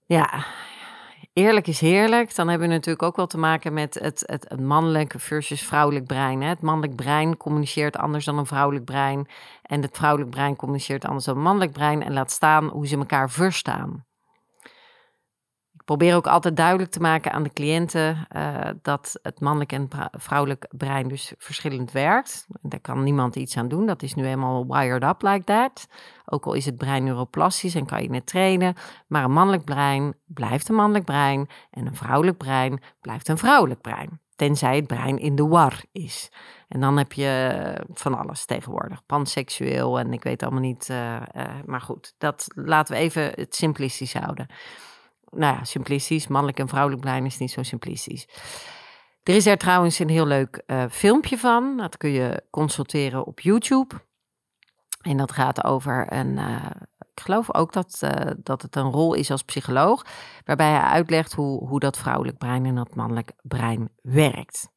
Ja, 0.06 0.44
eerlijk 1.32 1.66
is 1.66 1.80
heerlijk. 1.80 2.34
Dan 2.34 2.48
hebben 2.48 2.68
we 2.68 2.74
natuurlijk 2.74 3.02
ook 3.02 3.16
wel 3.16 3.26
te 3.26 3.38
maken 3.38 3.72
met 3.72 3.94
het, 3.94 4.22
het, 4.26 4.44
het 4.48 4.60
mannelijk 4.60 5.14
versus 5.16 5.62
vrouwelijk 5.62 6.06
brein. 6.06 6.42
Hè? 6.42 6.48
Het 6.48 6.62
mannelijk 6.62 6.96
brein 6.96 7.36
communiceert 7.36 7.96
anders 7.96 8.24
dan 8.24 8.38
een 8.38 8.46
vrouwelijk 8.46 8.84
brein. 8.84 9.28
En 9.62 9.82
het 9.82 9.96
vrouwelijk 9.96 10.30
brein 10.30 10.56
communiceert 10.56 11.04
anders 11.04 11.24
dan 11.24 11.36
een 11.36 11.42
mannelijk 11.42 11.72
brein. 11.72 12.02
En 12.02 12.12
laat 12.12 12.30
staan 12.30 12.68
hoe 12.68 12.86
ze 12.86 12.96
elkaar 12.96 13.30
verstaan 13.30 14.05
probeer 15.86 16.14
ook 16.14 16.26
altijd 16.26 16.56
duidelijk 16.56 16.90
te 16.90 17.00
maken 17.00 17.32
aan 17.32 17.42
de 17.42 17.52
cliënten 17.52 18.26
uh, 18.36 18.68
dat 18.82 19.18
het 19.22 19.40
mannelijk 19.40 19.72
en 19.72 19.88
vrouwelijk 20.10 20.66
brein 20.70 21.08
dus 21.08 21.32
verschillend 21.38 21.92
werkt. 21.92 22.46
Daar 22.62 22.80
kan 22.80 23.02
niemand 23.02 23.36
iets 23.36 23.56
aan 23.56 23.68
doen. 23.68 23.86
Dat 23.86 24.02
is 24.02 24.14
nu 24.14 24.24
helemaal 24.24 24.66
wired 24.66 25.02
up 25.02 25.22
like 25.22 25.44
that. 25.44 25.86
Ook 26.24 26.46
al 26.46 26.54
is 26.54 26.64
het 26.64 26.76
brein 26.76 27.04
neuroplastisch 27.04 27.74
en 27.74 27.86
kan 27.86 28.02
je 28.02 28.14
het 28.14 28.26
trainen. 28.26 28.74
Maar 29.06 29.24
een 29.24 29.32
mannelijk 29.32 29.64
brein 29.64 30.14
blijft 30.24 30.68
een 30.68 30.74
mannelijk 30.74 31.04
brein 31.04 31.48
en 31.70 31.86
een 31.86 31.96
vrouwelijk 31.96 32.36
brein 32.36 32.82
blijft 33.00 33.28
een 33.28 33.38
vrouwelijk 33.38 33.80
brein. 33.80 34.20
Tenzij 34.36 34.76
het 34.76 34.86
brein 34.86 35.18
in 35.18 35.36
de 35.36 35.46
war 35.46 35.82
is. 35.92 36.32
En 36.68 36.80
dan 36.80 36.96
heb 36.96 37.12
je 37.12 37.84
van 37.92 38.18
alles 38.18 38.44
tegenwoordig. 38.44 39.06
Panseksueel 39.06 39.98
en 39.98 40.12
ik 40.12 40.22
weet 40.22 40.42
allemaal 40.42 40.60
niet. 40.60 40.88
Uh, 40.90 41.16
uh, 41.36 41.44
maar 41.64 41.80
goed, 41.80 42.14
dat 42.18 42.46
laten 42.54 42.94
we 42.94 43.00
even 43.00 43.32
het 43.34 43.54
simplistisch 43.54 44.14
houden 44.14 44.46
nou 45.30 45.56
ja, 45.56 45.64
simplistisch. 45.64 46.26
Mannelijk 46.26 46.58
en 46.58 46.68
vrouwelijk 46.68 47.02
brein 47.02 47.24
is 47.24 47.38
niet 47.38 47.50
zo 47.50 47.62
simplistisch. 47.62 48.26
Er 49.26 49.34
is 49.34 49.46
er 49.46 49.58
trouwens 49.58 49.98
een 49.98 50.08
heel 50.08 50.26
leuk 50.26 50.62
uh, 50.66 50.84
filmpje 50.90 51.38
van. 51.38 51.76
Dat 51.76 51.96
kun 51.96 52.10
je 52.10 52.42
consulteren 52.50 53.26
op 53.26 53.40
YouTube. 53.40 53.94
En 55.00 55.16
dat 55.16 55.32
gaat 55.32 55.64
over 55.64 56.12
een. 56.12 56.32
Uh, 56.36 56.70
ik 57.14 57.22
geloof 57.22 57.54
ook 57.54 57.72
dat, 57.72 58.00
uh, 58.04 58.10
dat 58.36 58.62
het 58.62 58.76
een 58.76 58.90
rol 58.90 59.14
is 59.14 59.30
als 59.30 59.42
psycholoog. 59.42 60.06
Waarbij 60.44 60.70
hij 60.70 60.80
uitlegt 60.80 61.32
hoe, 61.32 61.66
hoe 61.68 61.80
dat 61.80 61.98
vrouwelijk 61.98 62.38
brein 62.38 62.64
en 62.64 62.74
dat 62.74 62.94
mannelijk 62.94 63.32
brein 63.42 63.88
werkt. 64.02 64.68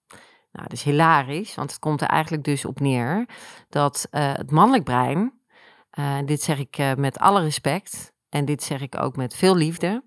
Nou, 0.51 0.67
dat 0.67 0.71
is 0.71 0.83
hilarisch, 0.83 1.55
want 1.55 1.71
het 1.71 1.79
komt 1.79 2.01
er 2.01 2.07
eigenlijk 2.07 2.43
dus 2.43 2.65
op 2.65 2.79
neer 2.79 3.29
dat 3.69 4.07
het 4.09 4.51
mannelijk 4.51 4.83
brein. 4.83 5.33
dit 6.25 6.41
zeg 6.41 6.59
ik 6.59 6.95
met 6.97 7.19
alle 7.19 7.41
respect. 7.41 8.13
En 8.29 8.45
dit 8.45 8.63
zeg 8.63 8.81
ik 8.81 9.01
ook 9.01 9.15
met 9.15 9.35
veel 9.35 9.55
liefde 9.55 10.03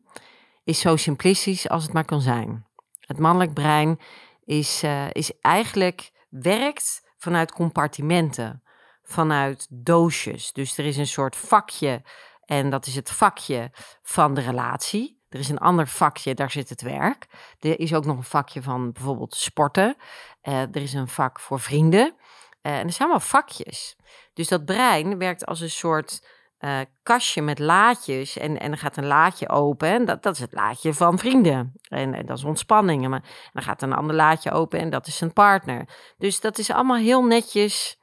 is 0.64 0.81
zo 0.81 0.97
simplistisch 0.97 1.69
als 1.69 1.83
het 1.83 1.92
maar 1.92 2.04
kan 2.04 2.21
zijn. 2.21 2.66
Het 3.00 3.19
mannelijk 3.19 3.54
brein 3.54 4.00
is, 4.45 4.83
uh, 4.85 5.11
is 5.12 5.40
eigenlijk 5.40 6.11
werkt 6.28 7.02
vanuit 7.19 7.52
compartimenten, 7.52 8.62
vanuit 9.02 9.66
doosjes. 9.71 10.52
Dus 10.52 10.78
er 10.78 10.85
is 10.85 10.97
een 10.97 11.07
soort 11.07 11.37
vakje 11.37 12.02
en 12.45 12.71
dat 12.71 12.87
is 12.87 12.95
het 12.95 13.11
vakje 13.11 13.71
van 14.02 14.35
de 14.35 14.40
relatie. 14.40 15.21
Er 15.28 15.38
is 15.38 15.49
een 15.49 15.59
ander 15.59 15.88
vakje, 15.88 16.35
daar 16.35 16.50
zit 16.50 16.69
het 16.69 16.83
werk. 16.83 17.26
Er 17.61 17.81
is 17.81 17.95
ook 17.95 18.04
nog 18.04 18.16
een 18.16 18.23
vakje 18.23 18.62
van 18.62 18.92
bijvoorbeeld 18.92 19.35
sporten. 19.35 19.97
Uh, 20.42 20.61
er 20.61 20.76
is 20.76 20.92
een 20.92 21.09
vak 21.09 21.40
voor 21.40 21.61
vrienden. 21.61 22.14
Uh, 22.62 22.78
en 22.78 22.87
er 22.87 22.92
zijn 22.92 23.09
allemaal 23.09 23.28
vakjes. 23.28 23.97
Dus 24.35 24.49
dat 24.49 24.64
brein 24.64 25.19
werkt 25.19 25.47
als 25.47 25.61
een 25.61 25.71
soort 25.71 26.26
uh, 26.64 26.81
kastje 27.02 27.42
met 27.42 27.59
laadjes. 27.59 28.38
En, 28.38 28.61
en 28.61 28.69
dan 28.69 28.78
gaat 28.78 28.97
een 28.97 29.07
laadje 29.07 29.49
open. 29.49 29.88
En 29.88 30.04
dat, 30.04 30.23
dat 30.23 30.35
is 30.35 30.40
het 30.40 30.52
laadje 30.52 30.95
van 30.95 31.19
vrienden. 31.19 31.73
En, 31.88 32.14
en 32.14 32.26
dat 32.26 32.38
is 32.38 32.45
ontspanning. 32.45 33.09
Maar 33.09 33.50
dan 33.52 33.62
gaat 33.62 33.83
een 33.83 33.92
ander 33.92 34.16
laadje 34.16 34.50
open 34.50 34.78
en 34.78 34.90
dat 34.90 35.07
is 35.07 35.21
een 35.21 35.33
partner. 35.33 35.88
Dus 36.19 36.40
dat 36.40 36.59
is 36.59 36.71
allemaal 36.71 36.97
heel 36.97 37.25
netjes. 37.25 38.00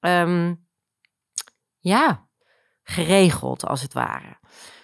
Um, 0.00 0.66
ja, 1.78 2.28
geregeld 2.82 3.66
als 3.66 3.82
het 3.82 3.92
ware. 3.92 4.38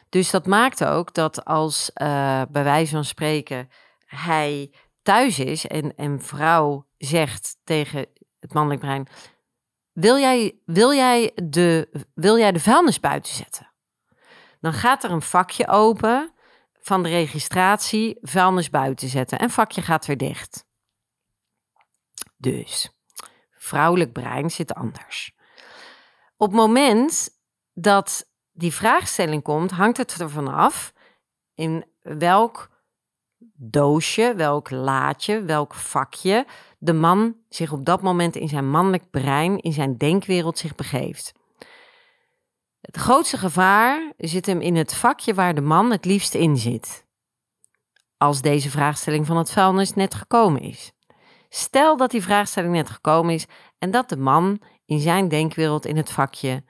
Dus 0.08 0.30
dat 0.30 0.46
maakt 0.46 0.84
ook 0.84 1.14
dat 1.14 1.44
als 1.44 1.90
uh, 1.94 2.42
bij 2.50 2.64
wijze 2.64 2.94
van 2.94 3.04
spreken 3.04 3.68
hij 4.06 4.74
thuis 5.02 5.38
is 5.38 5.66
en 5.66 5.92
een 5.96 6.22
vrouw 6.22 6.86
zegt 6.98 7.56
tegen 7.64 8.06
het 8.40 8.52
mannelijk 8.52 8.80
brein: 8.80 9.06
wil 9.94 10.18
jij, 10.18 10.58
wil, 10.64 10.92
jij 10.92 11.32
de, 11.42 11.88
wil 12.14 12.38
jij 12.38 12.52
de 12.52 12.60
vuilnis 12.60 13.00
buiten 13.00 13.34
zetten? 13.34 13.72
Dan 14.60 14.72
gaat 14.72 15.04
er 15.04 15.10
een 15.10 15.22
vakje 15.22 15.68
open 15.68 16.32
van 16.80 17.02
de 17.02 17.08
registratie 17.08 18.18
vuilnis 18.20 18.70
buiten 18.70 19.08
zetten. 19.08 19.38
En 19.38 19.50
vakje 19.50 19.82
gaat 19.82 20.06
weer 20.06 20.16
dicht. 20.16 20.66
Dus, 22.36 22.90
vrouwelijk 23.50 24.12
brein 24.12 24.50
zit 24.50 24.74
anders. 24.74 25.34
Op 26.36 26.48
het 26.48 26.56
moment 26.56 27.28
dat 27.72 28.30
die 28.52 28.72
vraagstelling 28.72 29.42
komt, 29.42 29.70
hangt 29.70 29.96
het 29.96 30.20
ervan 30.20 30.48
af 30.48 30.92
in 31.54 31.84
welk 32.02 32.70
doosje, 33.56 34.34
welk 34.36 34.70
laadje, 34.70 35.42
welk 35.42 35.74
vakje 35.74 36.46
de 36.84 36.92
man 36.92 37.36
zich 37.48 37.72
op 37.72 37.84
dat 37.84 38.02
moment 38.02 38.36
in 38.36 38.48
zijn 38.48 38.70
mannelijk 38.70 39.10
brein, 39.10 39.58
in 39.58 39.72
zijn 39.72 39.96
denkwereld 39.96 40.58
zich 40.58 40.74
begeeft. 40.74 41.32
Het 42.80 42.96
grootste 42.96 43.38
gevaar 43.38 44.12
zit 44.16 44.46
hem 44.46 44.60
in 44.60 44.76
het 44.76 44.94
vakje 44.94 45.34
waar 45.34 45.54
de 45.54 45.60
man 45.60 45.90
het 45.90 46.04
liefst 46.04 46.34
in 46.34 46.56
zit. 46.56 47.06
Als 48.16 48.40
deze 48.40 48.70
vraagstelling 48.70 49.26
van 49.26 49.36
het 49.36 49.50
vuilnis 49.50 49.94
net 49.94 50.14
gekomen 50.14 50.60
is. 50.60 50.92
Stel 51.48 51.96
dat 51.96 52.10
die 52.10 52.22
vraagstelling 52.22 52.72
net 52.72 52.90
gekomen 52.90 53.34
is 53.34 53.46
en 53.78 53.90
dat 53.90 54.08
de 54.08 54.16
man 54.16 54.60
in 54.86 54.98
zijn 54.98 55.28
denkwereld 55.28 55.86
in 55.86 55.96
het 55.96 56.10
vakje 56.10 56.64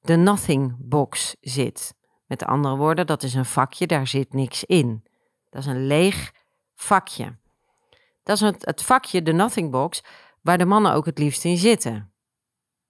de 0.00 0.16
nothing 0.16 0.76
box 0.78 1.36
zit. 1.40 1.94
Met 2.26 2.44
andere 2.44 2.76
woorden, 2.76 3.06
dat 3.06 3.22
is 3.22 3.34
een 3.34 3.44
vakje, 3.44 3.86
daar 3.86 4.06
zit 4.06 4.32
niks 4.32 4.64
in. 4.64 5.04
Dat 5.50 5.60
is 5.60 5.66
een 5.66 5.86
leeg 5.86 6.32
vakje. 6.74 7.40
Dat 8.22 8.40
is 8.40 8.40
het, 8.40 8.82
vakje, 8.82 9.22
de 9.22 9.32
nothing 9.32 9.70
box, 9.70 10.02
waar 10.40 10.58
de 10.58 10.64
mannen 10.64 10.92
ook 10.92 11.06
het 11.06 11.18
liefst 11.18 11.44
in 11.44 11.56
zitten. 11.56 12.14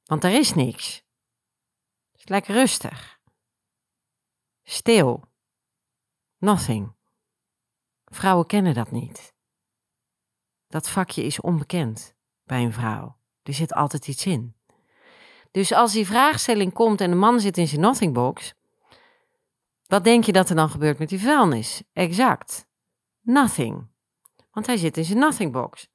Want 0.05 0.25
er 0.25 0.33
is 0.33 0.55
niks. 0.55 0.95
Het 2.13 2.21
is 2.21 2.29
lekker 2.29 2.55
rustig. 2.55 3.21
Stil. 4.63 5.25
Nothing. 6.39 6.93
Vrouwen 8.05 8.47
kennen 8.47 8.75
dat 8.75 8.91
niet. 8.91 9.35
Dat 10.69 10.89
vakje 10.89 11.25
is 11.25 11.41
onbekend 11.41 12.15
bij 12.45 12.63
een 12.63 12.73
vrouw. 12.73 13.17
Er 13.43 13.55
zit 13.55 13.73
altijd 13.73 14.09
iets 14.09 14.27
in. 14.27 14.57
Dus 15.51 15.73
als 15.73 15.93
die 15.93 16.07
vraagstelling 16.07 16.73
komt 16.73 17.01
en 17.01 17.11
de 17.11 17.17
man 17.17 17.41
zit 17.41 17.57
in 17.59 17.69
zijn 17.69 17.81
nothing 17.81 18.15
box, 18.15 18.55
wat 19.87 20.05
denk 20.05 20.25
je 20.25 20.33
dat 20.33 20.49
er 20.49 20.57
dan 20.57 20.71
gebeurt 20.71 20.99
met 20.99 21.09
die 21.09 21.21
vuilnis? 21.21 21.83
Exact. 21.93 22.67
Nothing. 23.21 23.92
Want 24.53 24.67
hij 24.67 24.77
zit 24.77 24.97
in 24.97 25.05
zijn 25.05 25.19
nothing 25.19 25.53
box. 25.53 25.89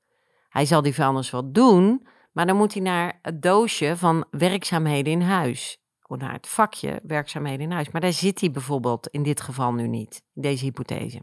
Hij 0.49 0.65
zal 0.65 0.81
die 0.81 0.93
vuilnis 0.93 1.29
wel 1.29 1.51
doen, 1.51 2.07
maar 2.31 2.45
dan 2.45 2.57
moet 2.57 2.73
hij 2.73 2.81
naar 2.81 3.19
het 3.21 3.41
doosje 3.41 3.97
van 3.97 4.25
werkzaamheden 4.31 5.13
in 5.13 5.21
huis. 5.21 5.77
Of 6.01 6.17
naar 6.17 6.33
het 6.33 6.47
vakje 6.47 6.99
werkzaamheden 7.03 7.61
in 7.61 7.71
huis. 7.71 7.89
Maar 7.89 8.01
daar 8.01 8.13
zit 8.13 8.39
hij 8.39 8.51
bijvoorbeeld 8.51 9.07
in 9.07 9.23
dit 9.23 9.41
geval 9.41 9.73
nu 9.73 9.87
niet, 9.87 10.23
deze 10.33 10.63
hypothese. 10.63 11.21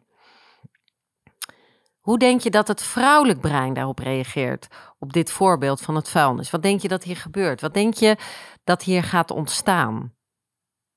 Hoe 2.00 2.18
denk 2.18 2.40
je 2.40 2.50
dat 2.50 2.68
het 2.68 2.82
vrouwelijk 2.82 3.40
brein 3.40 3.74
daarop 3.74 3.98
reageert, 3.98 4.68
op 4.98 5.12
dit 5.12 5.30
voorbeeld 5.30 5.80
van 5.80 5.94
het 5.94 6.08
vuilnis? 6.08 6.50
Wat 6.50 6.62
denk 6.62 6.80
je 6.80 6.88
dat 6.88 7.04
hier 7.04 7.16
gebeurt? 7.16 7.60
Wat 7.60 7.74
denk 7.74 7.94
je 7.94 8.16
dat 8.64 8.82
hier 8.82 9.02
gaat 9.02 9.30
ontstaan? 9.30 10.14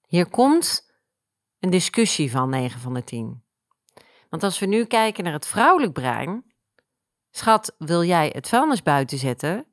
Hier 0.08 0.30
komt 0.30 0.94
een 1.60 1.70
discussie 1.70 2.32
van 2.32 2.50
9 2.50 2.80
van 2.80 2.94
de 2.94 3.04
10. 3.04 3.47
Want 4.30 4.44
als 4.44 4.60
we 4.60 4.66
nu 4.66 4.86
kijken 4.86 5.24
naar 5.24 5.34
het 5.34 5.48
vrouwelijk 5.48 5.94
brein, 5.94 6.54
schat, 7.32 7.76
wil 7.78 8.04
jij 8.04 8.32
het 8.34 8.48
vuilnis 8.48 8.82
buiten 8.82 9.18
zetten, 9.18 9.68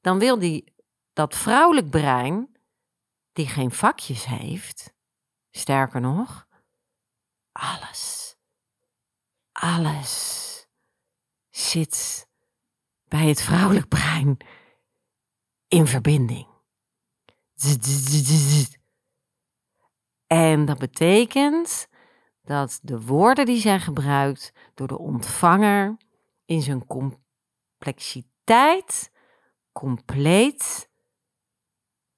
dan 0.00 0.18
wil 0.18 0.38
die, 0.38 0.74
dat 1.12 1.34
vrouwelijk 1.34 1.90
brein, 1.90 2.56
die 3.32 3.46
geen 3.46 3.70
vakjes 3.70 4.24
heeft, 4.24 4.92
sterker 5.50 6.00
nog, 6.00 6.46
alles, 7.52 8.36
alles 9.52 10.42
zit 11.50 12.28
bij 13.04 13.28
het 13.28 13.42
vrouwelijk 13.42 13.88
brein 13.88 14.36
in 15.68 15.86
verbinding. 15.86 16.46
En 20.26 20.64
dat 20.64 20.78
betekent 20.78 21.88
dat 22.44 22.78
de 22.82 23.00
woorden 23.00 23.46
die 23.46 23.60
zijn 23.60 23.80
gebruikt 23.80 24.52
door 24.74 24.86
de 24.86 24.98
ontvanger 24.98 25.96
in 26.44 26.62
zijn 26.62 26.86
complexiteit 26.86 29.10
compleet 29.72 30.90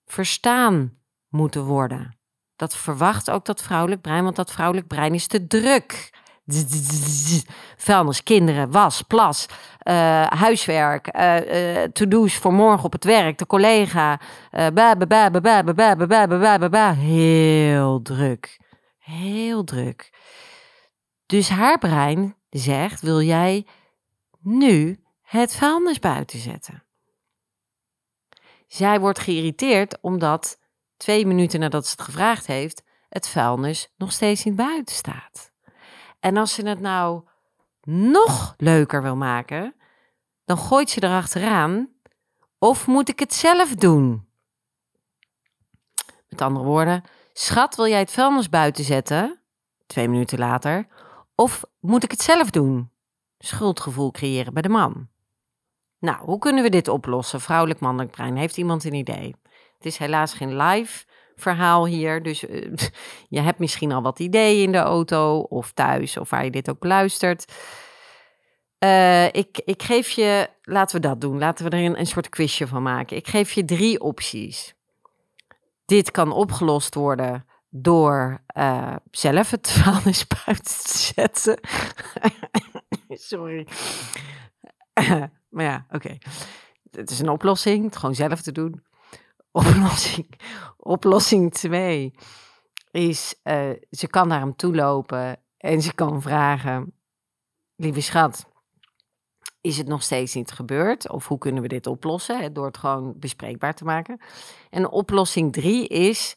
verstaan 0.04 0.98
moeten 1.28 1.64
worden. 1.64 2.18
Dat 2.56 2.76
verwacht 2.76 3.30
ook 3.30 3.44
dat 3.44 3.62
vrouwelijk 3.62 4.00
brein, 4.00 4.24
want 4.24 4.36
dat 4.36 4.52
vrouwelijk 4.52 4.86
brein 4.86 5.14
is 5.14 5.26
te 5.26 5.46
druk. 5.46 6.14
Vuilnis, 7.76 8.22
kinderen, 8.22 8.70
was, 8.70 9.02
plas, 9.02 9.46
uh, 9.48 9.54
huiswerk, 10.26 11.16
uh, 11.16 11.76
uh, 11.76 11.82
to-do's 11.82 12.36
voor 12.36 12.52
morgen 12.52 12.84
op 12.84 12.92
het 12.92 13.04
werk, 13.04 13.38
de 13.38 13.46
collega. 13.46 14.20
Heel 16.92 18.02
druk. 18.02 18.58
Heel 19.06 19.64
druk. 19.64 20.10
Dus 21.26 21.48
haar 21.48 21.78
brein 21.78 22.36
zegt: 22.50 23.00
wil 23.00 23.20
jij 23.20 23.66
nu 24.38 25.04
het 25.22 25.54
vuilnis 25.54 25.98
buiten 25.98 26.38
zetten? 26.38 26.84
Zij 28.66 29.00
wordt 29.00 29.18
geïrriteerd 29.18 30.00
omdat 30.00 30.60
twee 30.96 31.26
minuten 31.26 31.60
nadat 31.60 31.86
ze 31.86 31.90
het 31.90 32.00
gevraagd 32.00 32.46
heeft, 32.46 32.82
het 33.08 33.28
vuilnis 33.28 33.92
nog 33.96 34.12
steeds 34.12 34.44
niet 34.44 34.56
buiten 34.56 34.94
staat. 34.94 35.52
En 36.20 36.36
als 36.36 36.54
ze 36.54 36.68
het 36.68 36.80
nou 36.80 37.28
nog 37.82 38.54
leuker 38.56 39.02
wil 39.02 39.16
maken, 39.16 39.74
dan 40.44 40.58
gooit 40.58 40.90
ze 40.90 41.02
erachteraan. 41.02 41.94
Of 42.58 42.86
moet 42.86 43.08
ik 43.08 43.18
het 43.18 43.34
zelf 43.34 43.74
doen? 43.74 44.28
Met 46.28 46.40
andere 46.40 46.64
woorden, 46.64 47.04
schat, 47.38 47.76
wil 47.76 47.86
jij 47.86 47.98
het 47.98 48.10
vuilnis 48.10 48.48
buiten 48.48 48.84
zetten? 48.84 49.40
Twee 49.86 50.08
minuten 50.08 50.38
later. 50.38 50.86
Of 51.34 51.64
moet 51.80 52.04
ik 52.04 52.10
het 52.10 52.22
zelf 52.22 52.50
doen? 52.50 52.90
Schuldgevoel 53.38 54.10
creëren 54.10 54.52
bij 54.52 54.62
de 54.62 54.68
man. 54.68 55.08
Nou, 55.98 56.24
hoe 56.24 56.38
kunnen 56.38 56.62
we 56.62 56.68
dit 56.68 56.88
oplossen? 56.88 57.40
Vrouwelijk, 57.40 57.80
mannelijk 57.80 58.10
brein. 58.10 58.36
Heeft 58.36 58.56
iemand 58.56 58.84
een 58.84 58.94
idee? 58.94 59.34
Het 59.76 59.86
is 59.86 59.96
helaas 59.96 60.34
geen 60.34 60.56
live 60.56 61.04
verhaal 61.36 61.86
hier. 61.86 62.22
Dus 62.22 62.46
eh, 62.46 62.72
je 63.28 63.40
hebt 63.40 63.58
misschien 63.58 63.92
al 63.92 64.02
wat 64.02 64.18
ideeën 64.18 64.62
in 64.62 64.72
de 64.72 64.78
auto 64.78 65.38
of 65.38 65.72
thuis 65.72 66.16
of 66.16 66.30
waar 66.30 66.44
je 66.44 66.50
dit 66.50 66.70
ook 66.70 66.84
luistert. 66.84 67.52
Uh, 68.84 69.24
ik, 69.24 69.60
ik 69.64 69.82
geef 69.82 70.10
je, 70.10 70.48
laten 70.62 71.00
we 71.00 71.08
dat 71.08 71.20
doen. 71.20 71.38
Laten 71.38 71.64
we 71.64 71.76
er 71.76 71.84
een, 71.84 71.98
een 71.98 72.06
soort 72.06 72.28
quizje 72.28 72.66
van 72.66 72.82
maken. 72.82 73.16
Ik 73.16 73.28
geef 73.28 73.52
je 73.52 73.64
drie 73.64 74.00
opties. 74.00 74.75
Dit 75.86 76.10
kan 76.10 76.32
opgelost 76.32 76.94
worden 76.94 77.46
door 77.68 78.42
uh, 78.56 78.96
zelf 79.10 79.50
het 79.50 79.70
vuilnis 79.80 80.26
buiten 80.26 80.64
te 80.64 80.98
zetten. 80.98 81.60
Sorry. 83.30 83.66
maar 85.54 85.64
ja, 85.64 85.86
oké. 85.90 86.18
Het 86.90 87.10
is 87.10 87.18
een 87.18 87.28
oplossing, 87.28 87.84
het 87.84 87.96
gewoon 87.96 88.14
zelf 88.14 88.42
te 88.42 88.52
doen. 88.52 88.84
Oplossing, 89.50 90.40
oplossing 90.76 91.52
2 91.52 92.14
is, 92.90 93.40
uh, 93.44 93.70
ze 93.90 94.06
kan 94.06 94.28
naar 94.28 94.40
hem 94.40 94.56
toe 94.56 94.74
lopen 94.74 95.42
en 95.56 95.82
ze 95.82 95.94
kan 95.94 96.22
vragen, 96.22 96.94
lieve 97.76 98.00
schat, 98.00 98.46
is 99.66 99.78
het 99.78 99.86
nog 99.86 100.02
steeds 100.02 100.34
niet 100.34 100.50
gebeurd? 100.50 101.10
Of 101.10 101.28
hoe 101.28 101.38
kunnen 101.38 101.62
we 101.62 101.68
dit 101.68 101.86
oplossen? 101.86 102.40
Hè, 102.40 102.52
door 102.52 102.66
het 102.66 102.78
gewoon 102.78 103.14
bespreekbaar 103.18 103.74
te 103.74 103.84
maken. 103.84 104.20
En 104.70 104.90
oplossing 104.90 105.52
3 105.52 105.88
is 105.88 106.36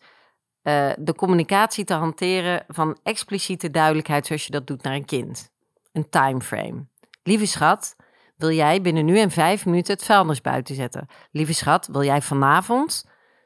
uh, 0.64 0.92
de 1.00 1.16
communicatie 1.16 1.84
te 1.84 1.94
hanteren 1.94 2.64
van 2.68 2.98
expliciete 3.04 3.70
duidelijkheid 3.70 4.26
zoals 4.26 4.46
je 4.46 4.52
dat 4.52 4.68
doet 4.68 4.84
naar 4.84 4.94
een 4.94 5.06
kind. 5.06 5.52
Een 5.92 6.10
timeframe. 6.10 6.86
Lieve 7.24 7.46
schat, 7.46 7.96
wil 8.36 8.52
jij 8.52 8.82
binnen 8.82 9.06
nu 9.06 9.20
en 9.20 9.32
vijf 9.32 9.66
minuten 9.66 9.94
het 9.94 10.06
vuilnis 10.06 10.42
buiten 10.42 10.76
zetten? 10.76 11.08
Lieve 11.32 11.54
schat, 11.54 11.88
wil 11.88 12.04
jij 12.04 12.22
vanavond, 12.22 13.06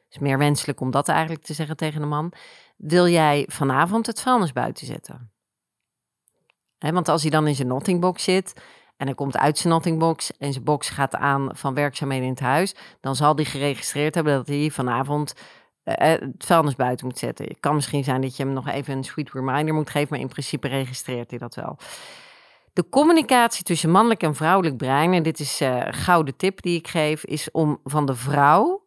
is 0.09 0.19
meer 0.19 0.37
wenselijk 0.37 0.79
om 0.79 0.91
dat 0.91 1.07
eigenlijk 1.07 1.43
te 1.43 1.53
zeggen 1.53 1.77
tegen 1.77 2.01
een 2.01 2.07
man, 2.07 2.33
wil 2.77 3.07
jij 3.07 3.45
vanavond 3.49 4.05
het 4.05 4.21
vuilnis 4.21 4.51
buiten 4.51 4.85
zetten? 4.85 5.31
want 6.91 7.09
als 7.09 7.21
hij 7.21 7.31
dan 7.31 7.47
in 7.47 7.55
zijn 7.55 7.67
nottingbox 7.67 8.23
zit 8.23 8.53
en 8.97 9.05
hij 9.05 9.15
komt 9.15 9.37
uit 9.37 9.57
zijn 9.57 9.73
nottingbox 9.73 10.37
en 10.37 10.51
zijn 10.51 10.63
box 10.63 10.89
gaat 10.89 11.15
aan 11.15 11.49
van 11.51 11.73
werkzaamheden 11.73 12.25
in 12.25 12.31
het 12.31 12.39
huis, 12.39 12.75
dan 12.99 13.15
zal 13.15 13.35
hij 13.35 13.45
geregistreerd 13.45 14.15
hebben 14.15 14.33
dat 14.33 14.47
hij 14.47 14.69
vanavond 14.71 15.33
uh, 15.83 15.93
het 15.97 16.33
vuilnis 16.37 16.75
buiten 16.75 17.05
moet 17.05 17.17
zetten. 17.17 17.45
Het 17.45 17.59
kan 17.59 17.75
misschien 17.75 18.03
zijn 18.03 18.21
dat 18.21 18.37
je 18.37 18.43
hem 18.43 18.53
nog 18.53 18.67
even 18.67 18.97
een 18.97 19.03
sweet 19.03 19.31
reminder 19.31 19.73
moet 19.73 19.89
geven, 19.89 20.07
maar 20.09 20.19
in 20.19 20.27
principe 20.27 20.67
registreert 20.67 21.29
hij 21.29 21.39
dat 21.39 21.55
wel. 21.55 21.77
De 22.73 22.89
communicatie 22.89 23.63
tussen 23.63 23.89
mannelijk 23.89 24.23
en 24.23 24.35
vrouwelijk 24.35 24.77
brein, 24.77 25.13
en 25.13 25.23
dit 25.23 25.39
is 25.39 25.59
een 25.59 25.93
gouden 25.93 26.35
tip 26.35 26.61
die 26.61 26.77
ik 26.77 26.87
geef, 26.87 27.25
is 27.25 27.51
om 27.51 27.79
van 27.83 28.05
de 28.05 28.15
vrouw 28.15 28.85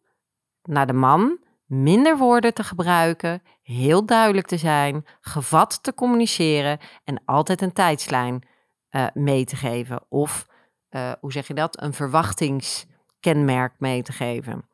naar 0.63 0.87
de 0.87 0.93
man 0.93 1.39
minder 1.65 2.17
woorden 2.17 2.53
te 2.53 2.63
gebruiken, 2.63 3.41
heel 3.63 4.05
duidelijk 4.05 4.47
te 4.47 4.57
zijn, 4.57 5.05
gevat 5.21 5.83
te 5.83 5.93
communiceren 5.93 6.79
en 7.03 7.21
altijd 7.25 7.61
een 7.61 7.73
tijdslijn 7.73 8.43
uh, 8.91 9.07
mee 9.13 9.45
te 9.45 9.55
geven. 9.55 10.05
Of, 10.09 10.47
uh, 10.89 11.11
hoe 11.19 11.31
zeg 11.31 11.47
je 11.47 11.53
dat, 11.53 11.81
een 11.81 11.93
verwachtingskenmerk 11.93 13.73
mee 13.79 14.03
te 14.03 14.11
geven. 14.11 14.65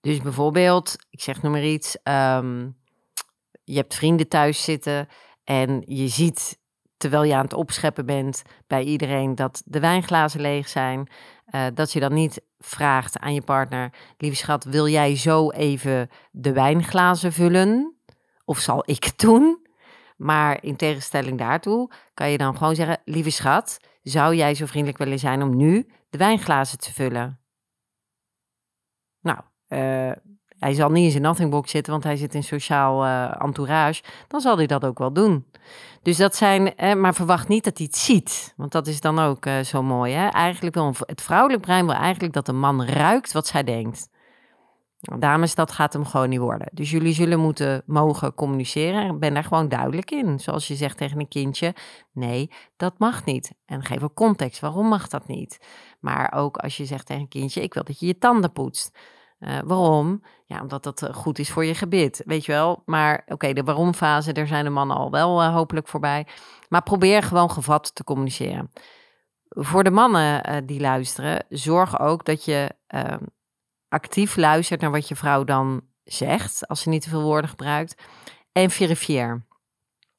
Dus 0.00 0.18
bijvoorbeeld, 0.20 0.96
ik 1.10 1.20
zeg 1.20 1.42
nog 1.42 1.52
maar 1.52 1.64
iets, 1.64 1.96
um, 2.04 2.76
je 3.64 3.76
hebt 3.76 3.94
vrienden 3.94 4.28
thuis 4.28 4.64
zitten 4.64 5.08
en 5.44 5.82
je 5.86 6.08
ziet 6.08 6.60
terwijl 6.96 7.24
je 7.24 7.34
aan 7.34 7.44
het 7.44 7.52
opscheppen 7.52 8.06
bent 8.06 8.42
bij 8.66 8.82
iedereen 8.82 9.34
dat 9.34 9.62
de 9.64 9.80
wijnglazen 9.80 10.40
leeg 10.40 10.68
zijn. 10.68 11.08
Uh, 11.54 11.66
dat 11.74 11.92
je 11.92 12.00
dan 12.00 12.14
niet 12.14 12.42
vraagt 12.58 13.18
aan 13.18 13.34
je 13.34 13.42
partner: 13.42 13.92
Lieve 14.16 14.36
schat, 14.36 14.64
wil 14.64 14.88
jij 14.88 15.16
zo 15.16 15.50
even 15.50 16.10
de 16.30 16.52
wijnglazen 16.52 17.32
vullen? 17.32 17.96
Of 18.44 18.58
zal 18.58 18.82
ik 18.86 19.04
het 19.04 19.18
doen? 19.18 19.61
Maar 20.22 20.62
in 20.62 20.76
tegenstelling 20.76 21.38
daartoe 21.38 21.90
kan 22.14 22.30
je 22.30 22.38
dan 22.38 22.56
gewoon 22.56 22.74
zeggen: 22.74 23.00
Lieve 23.04 23.30
schat, 23.30 23.80
zou 24.02 24.34
jij 24.34 24.54
zo 24.54 24.66
vriendelijk 24.66 24.98
willen 24.98 25.18
zijn 25.18 25.42
om 25.42 25.56
nu 25.56 25.88
de 26.10 26.18
wijnglazen 26.18 26.78
te 26.78 26.92
vullen? 26.92 27.40
Nou, 29.20 29.38
uh, 29.68 30.12
hij 30.58 30.74
zal 30.74 30.90
niet 30.90 31.04
in 31.04 31.10
zijn 31.10 31.22
nothingbox 31.22 31.70
zitten, 31.70 31.92
want 31.92 32.04
hij 32.04 32.16
zit 32.16 32.34
in 32.34 32.42
sociaal 32.42 33.04
uh, 33.04 33.42
entourage. 33.42 34.02
Dan 34.28 34.40
zal 34.40 34.56
hij 34.56 34.66
dat 34.66 34.84
ook 34.84 34.98
wel 34.98 35.12
doen. 35.12 35.46
Dus 36.02 36.16
dat 36.16 36.36
zijn, 36.36 36.76
eh, 36.76 36.94
maar 36.94 37.14
verwacht 37.14 37.48
niet 37.48 37.64
dat 37.64 37.78
hij 37.78 37.86
het 37.86 37.96
ziet. 37.96 38.54
Want 38.56 38.72
dat 38.72 38.86
is 38.86 39.00
dan 39.00 39.18
ook 39.18 39.46
zo 39.64 39.82
mooi. 39.82 40.12
Hè? 40.12 40.28
Eigenlijk 40.28 40.74
wil 40.74 40.94
het 41.06 41.22
vrouwelijk 41.22 41.62
brein 41.62 41.86
wil 41.86 41.94
eigenlijk 41.94 42.34
dat 42.34 42.46
de 42.46 42.52
man 42.52 42.84
ruikt 42.84 43.32
wat 43.32 43.46
zij 43.46 43.64
denkt. 43.64 44.08
Dames, 45.02 45.54
dat 45.54 45.72
gaat 45.72 45.92
hem 45.92 46.04
gewoon 46.04 46.28
niet 46.28 46.38
worden. 46.38 46.68
Dus 46.72 46.90
jullie 46.90 47.12
zullen 47.12 47.40
moeten 47.40 47.82
mogen 47.86 48.34
communiceren. 48.34 49.02
En 49.02 49.18
ben 49.18 49.34
daar 49.34 49.44
gewoon 49.44 49.68
duidelijk 49.68 50.10
in. 50.10 50.40
Zoals 50.40 50.68
je 50.68 50.74
zegt 50.74 50.96
tegen 50.96 51.20
een 51.20 51.28
kindje: 51.28 51.74
nee, 52.12 52.50
dat 52.76 52.98
mag 52.98 53.24
niet. 53.24 53.52
En 53.66 53.84
geef 53.84 54.02
ook 54.02 54.14
context. 54.14 54.60
Waarom 54.60 54.86
mag 54.86 55.08
dat 55.08 55.26
niet? 55.26 55.66
Maar 56.00 56.32
ook 56.36 56.56
als 56.56 56.76
je 56.76 56.84
zegt 56.84 57.06
tegen 57.06 57.22
een 57.22 57.28
kindje: 57.28 57.62
ik 57.62 57.74
wil 57.74 57.84
dat 57.84 58.00
je 58.00 58.06
je 58.06 58.18
tanden 58.18 58.52
poetst. 58.52 58.98
Uh, 59.38 59.58
waarom? 59.64 60.22
Ja, 60.46 60.60
omdat 60.60 60.82
dat 60.82 61.02
eh, 61.02 61.14
goed 61.14 61.38
is 61.38 61.50
voor 61.50 61.64
je 61.64 61.74
gebit, 61.74 62.22
weet 62.26 62.44
je 62.44 62.52
wel. 62.52 62.82
Maar 62.84 63.22
oké, 63.26 63.52
de 63.52 63.62
waarom-fase, 63.62 64.32
daar 64.32 64.46
zijn 64.46 64.64
de 64.64 64.70
mannen 64.70 64.96
al 64.96 65.10
wel 65.10 65.42
uh, 65.42 65.54
hopelijk 65.54 65.88
voorbij. 65.88 66.26
Maar 66.68 66.82
probeer 66.82 67.22
gewoon 67.22 67.50
gevat 67.50 67.94
te 67.94 68.04
communiceren. 68.04 68.70
Voor 69.48 69.84
de 69.84 69.90
mannen 69.90 70.66
die 70.66 70.80
luisteren, 70.80 71.44
zorg 71.48 72.00
ook 72.00 72.24
dat 72.24 72.44
je 72.44 72.70
ehm, 72.86 73.24
actief 73.92 74.36
luistert 74.36 74.80
naar 74.80 74.90
wat 74.90 75.08
je 75.08 75.16
vrouw 75.16 75.44
dan 75.44 75.80
zegt, 76.04 76.68
als 76.68 76.80
ze 76.80 76.88
niet 76.88 77.02
te 77.02 77.08
veel 77.08 77.22
woorden 77.22 77.50
gebruikt. 77.50 78.02
En 78.52 78.70
verifieer. 78.70 79.44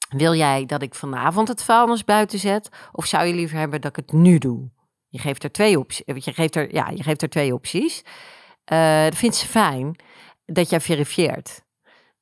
Wil 0.09 0.35
jij 0.35 0.65
dat 0.65 0.81
ik 0.81 0.95
vanavond 0.95 1.47
het 1.47 1.63
vuilnis 1.63 2.03
buiten 2.03 2.39
zet? 2.39 2.69
Of 2.91 3.05
zou 3.05 3.25
je 3.25 3.33
liever 3.33 3.57
hebben 3.57 3.81
dat 3.81 3.97
ik 3.97 4.05
het 4.05 4.11
nu 4.11 4.37
doe? 4.37 4.69
Je 5.07 5.19
geeft 5.19 5.43
er 5.43 5.51
twee 5.51 5.79
opties. 5.79 6.03
Je 6.05 6.33
geeft 6.33 6.55
er, 6.55 6.73
ja, 6.73 6.89
je 6.89 7.03
geeft 7.03 7.21
er 7.21 7.29
twee 7.29 7.53
opties. 7.53 8.03
Uh, 8.71 9.03
dat 9.03 9.15
vindt 9.15 9.35
ze 9.35 9.47
fijn 9.47 9.95
dat 10.45 10.69
jij 10.69 10.81
verifieert. 10.81 11.61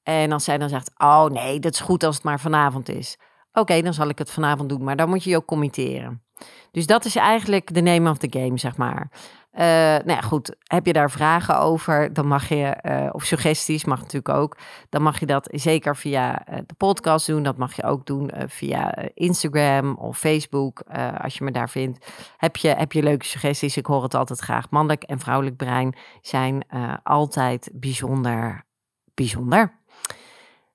En 0.04 0.32
als 0.32 0.44
zij 0.44 0.58
dan 0.58 0.70
zegt, 0.70 0.92
oh 0.98 1.26
nee, 1.26 1.60
dat 1.60 1.74
is 1.74 1.80
goed 1.80 2.04
als 2.04 2.16
het 2.16 2.24
maar 2.24 2.40
vanavond 2.40 2.90
is. 2.90 3.18
Oké, 3.54 3.82
dan 3.82 3.94
zal 3.94 4.10
ik 4.10 4.18
het 4.18 4.32
vanavond 4.32 4.70
doen, 4.70 4.84
maar 4.84 4.96
dan 4.96 5.10
moet 5.10 5.24
je 5.24 5.30
je 5.30 5.36
ook 5.36 5.46
committeren. 5.46 6.24
Dus 6.72 6.86
dat 6.86 7.06
is 7.06 7.16
eigenlijk 7.16 7.74
de 7.74 7.82
name 7.82 8.10
of 8.10 8.18
the 8.18 8.40
game, 8.40 8.58
zeg 8.58 8.78
maar. 8.78 9.12
Uh, 9.54 9.62
nou 9.62 10.12
ja, 10.12 10.22
goed. 10.22 10.56
Heb 10.64 10.86
je 10.86 10.94
daar 10.94 11.12
vragen 11.12 11.60
over, 11.60 12.14
dan 12.14 12.28
mag 12.28 12.50
je, 12.50 12.78
uh, 12.84 13.10
of 13.12 13.24
suggesties 13.24 13.86
mag 13.86 14.00
natuurlijk 14.00 14.36
ook, 14.36 14.58
dan 14.90 15.02
mag 15.02 15.20
je 15.20 15.26
dat 15.26 15.48
zeker 15.52 15.96
via 15.96 16.50
uh, 16.50 16.58
de 16.66 16.74
podcast 16.74 17.28
doen. 17.28 17.44
Dat 17.44 17.58
mag 17.58 17.76
je 17.76 17.84
ook 17.84 18.06
doen 18.06 18.32
via 18.48 18.96
Instagram 19.14 19.96
of 19.96 20.18
Facebook, 20.18 20.84
als 21.22 21.38
je 21.38 21.44
me 21.44 21.52
daar 21.52 21.70
vindt. 21.70 22.12
Heb 22.38 22.56
je, 22.56 22.68
heb 22.68 22.92
je 22.92 23.04
leuke 23.04 23.26
suggesties? 23.26 23.78
Ik 23.78 23.86
hoor 23.86 24.04
het 24.04 24.14
altijd 24.14 24.40
graag. 24.40 24.70
Mannelijk 24.70 25.04
en 25.04 25.20
vrouwelijk 25.20 25.58
brein 25.58 25.96
zijn 26.22 26.66
altijd 27.04 27.70
bijzonder, 27.74 28.66
bijzonder. 29.14 29.80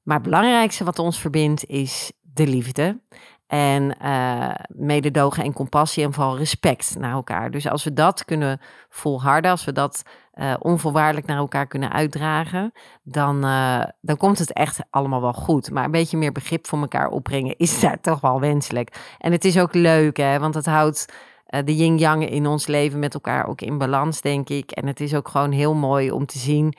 Maar 0.03 0.17
het 0.17 0.25
belangrijkste 0.25 0.85
wat 0.85 0.99
ons 0.99 1.21
verbindt 1.21 1.67
is 1.67 2.13
de 2.21 2.47
liefde. 2.47 3.01
En 3.47 3.97
uh, 4.03 4.55
mededogen 4.69 5.45
en 5.45 5.53
compassie 5.53 6.05
en 6.05 6.13
vooral 6.13 6.37
respect 6.37 6.97
naar 6.99 7.13
elkaar. 7.13 7.51
Dus 7.51 7.69
als 7.69 7.85
we 7.85 7.93
dat 7.93 8.25
kunnen 8.25 8.61
volharden, 8.89 9.51
als 9.51 9.65
we 9.65 9.73
dat 9.73 10.03
uh, 10.35 10.55
onvoorwaardelijk 10.59 11.27
naar 11.27 11.37
elkaar 11.37 11.67
kunnen 11.67 11.93
uitdragen, 11.93 12.73
dan, 13.03 13.45
uh, 13.45 13.83
dan 14.01 14.17
komt 14.17 14.39
het 14.39 14.53
echt 14.53 14.81
allemaal 14.91 15.21
wel 15.21 15.33
goed. 15.33 15.71
Maar 15.71 15.85
een 15.85 15.91
beetje 15.91 16.17
meer 16.17 16.33
begrip 16.33 16.67
voor 16.67 16.81
elkaar 16.81 17.09
opbrengen 17.09 17.57
is 17.57 17.81
daar 17.81 18.01
toch 18.01 18.21
wel 18.21 18.41
wenselijk. 18.41 19.15
En 19.19 19.33
het 19.33 19.45
is 19.45 19.59
ook 19.59 19.75
leuk, 19.75 20.17
hè, 20.17 20.39
want 20.39 20.55
het 20.55 20.67
houdt 20.67 21.15
de 21.47 21.77
yin-yang 21.77 22.29
in 22.29 22.47
ons 22.47 22.67
leven 22.67 22.99
met 22.99 23.15
elkaar 23.15 23.47
ook 23.47 23.61
in 23.61 23.79
balans, 23.79 24.21
denk 24.21 24.49
ik. 24.49 24.71
En 24.71 24.87
het 24.87 25.01
is 25.01 25.15
ook 25.15 25.29
gewoon 25.29 25.53
heel 25.53 25.75
mooi 25.75 26.11
om 26.11 26.27
te 26.27 26.39
zien 26.39 26.75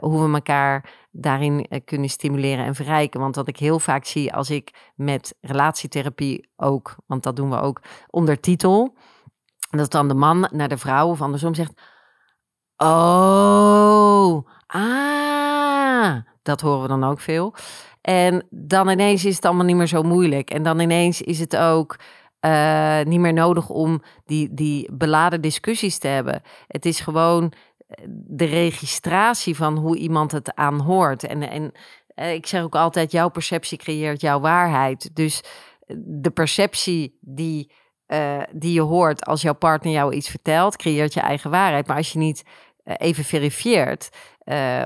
hoe 0.00 0.26
we 0.26 0.34
elkaar 0.34 0.90
daarin 1.12 1.66
eh, 1.68 1.80
kunnen 1.84 2.08
stimuleren 2.08 2.64
en 2.64 2.74
verrijken. 2.74 3.20
Want 3.20 3.34
wat 3.34 3.48
ik 3.48 3.56
heel 3.56 3.78
vaak 3.78 4.04
zie 4.04 4.32
als 4.32 4.50
ik 4.50 4.92
met 4.94 5.34
relatietherapie 5.40 6.48
ook, 6.56 6.96
want 7.06 7.22
dat 7.22 7.36
doen 7.36 7.50
we 7.50 7.60
ook 7.60 7.80
onder 8.10 8.40
titel, 8.40 8.96
dat 9.70 9.90
dan 9.90 10.08
de 10.08 10.14
man 10.14 10.48
naar 10.52 10.68
de 10.68 10.78
vrouw 10.78 11.08
of 11.08 11.20
andersom 11.20 11.54
zegt: 11.54 11.80
Oh, 12.76 14.46
ah, 14.66 16.16
dat 16.42 16.60
horen 16.60 16.82
we 16.82 16.88
dan 16.88 17.04
ook 17.04 17.20
veel. 17.20 17.54
En 18.00 18.46
dan 18.50 18.88
ineens 18.88 19.24
is 19.24 19.34
het 19.34 19.44
allemaal 19.44 19.64
niet 19.64 19.76
meer 19.76 19.86
zo 19.86 20.02
moeilijk. 20.02 20.50
En 20.50 20.62
dan 20.62 20.80
ineens 20.80 21.22
is 21.22 21.38
het 21.38 21.56
ook 21.56 21.96
uh, 22.46 23.00
niet 23.02 23.20
meer 23.20 23.32
nodig 23.32 23.68
om 23.68 24.02
die, 24.24 24.54
die 24.54 24.88
beladen 24.92 25.40
discussies 25.40 25.98
te 25.98 26.08
hebben. 26.08 26.42
Het 26.66 26.86
is 26.86 27.00
gewoon 27.00 27.44
eh, 27.44 27.52
de 28.08 28.44
registratie 28.44 29.56
van 29.56 29.76
hoe 29.76 29.96
iemand 29.96 30.32
het 30.32 30.54
aanhoort. 30.54 31.24
En, 31.24 31.48
en 31.48 31.72
uh, 32.14 32.32
ik 32.32 32.46
zeg 32.46 32.62
ook 32.62 32.74
altijd, 32.74 33.12
jouw 33.12 33.28
perceptie 33.28 33.78
creëert 33.78 34.20
jouw 34.20 34.40
waarheid. 34.40 35.10
Dus 35.14 35.42
de 35.96 36.30
perceptie 36.30 37.18
die, 37.20 37.72
uh, 38.06 38.42
die 38.52 38.72
je 38.72 38.80
hoort 38.80 39.24
als 39.24 39.42
jouw 39.42 39.54
partner 39.54 39.92
jou 39.92 40.14
iets 40.14 40.28
vertelt, 40.28 40.76
creëert 40.76 41.14
je 41.14 41.20
eigen 41.20 41.50
waarheid. 41.50 41.86
Maar 41.86 41.96
als 41.96 42.12
je 42.12 42.18
niet 42.18 42.42
even 42.84 43.24
verifieert 43.24 44.08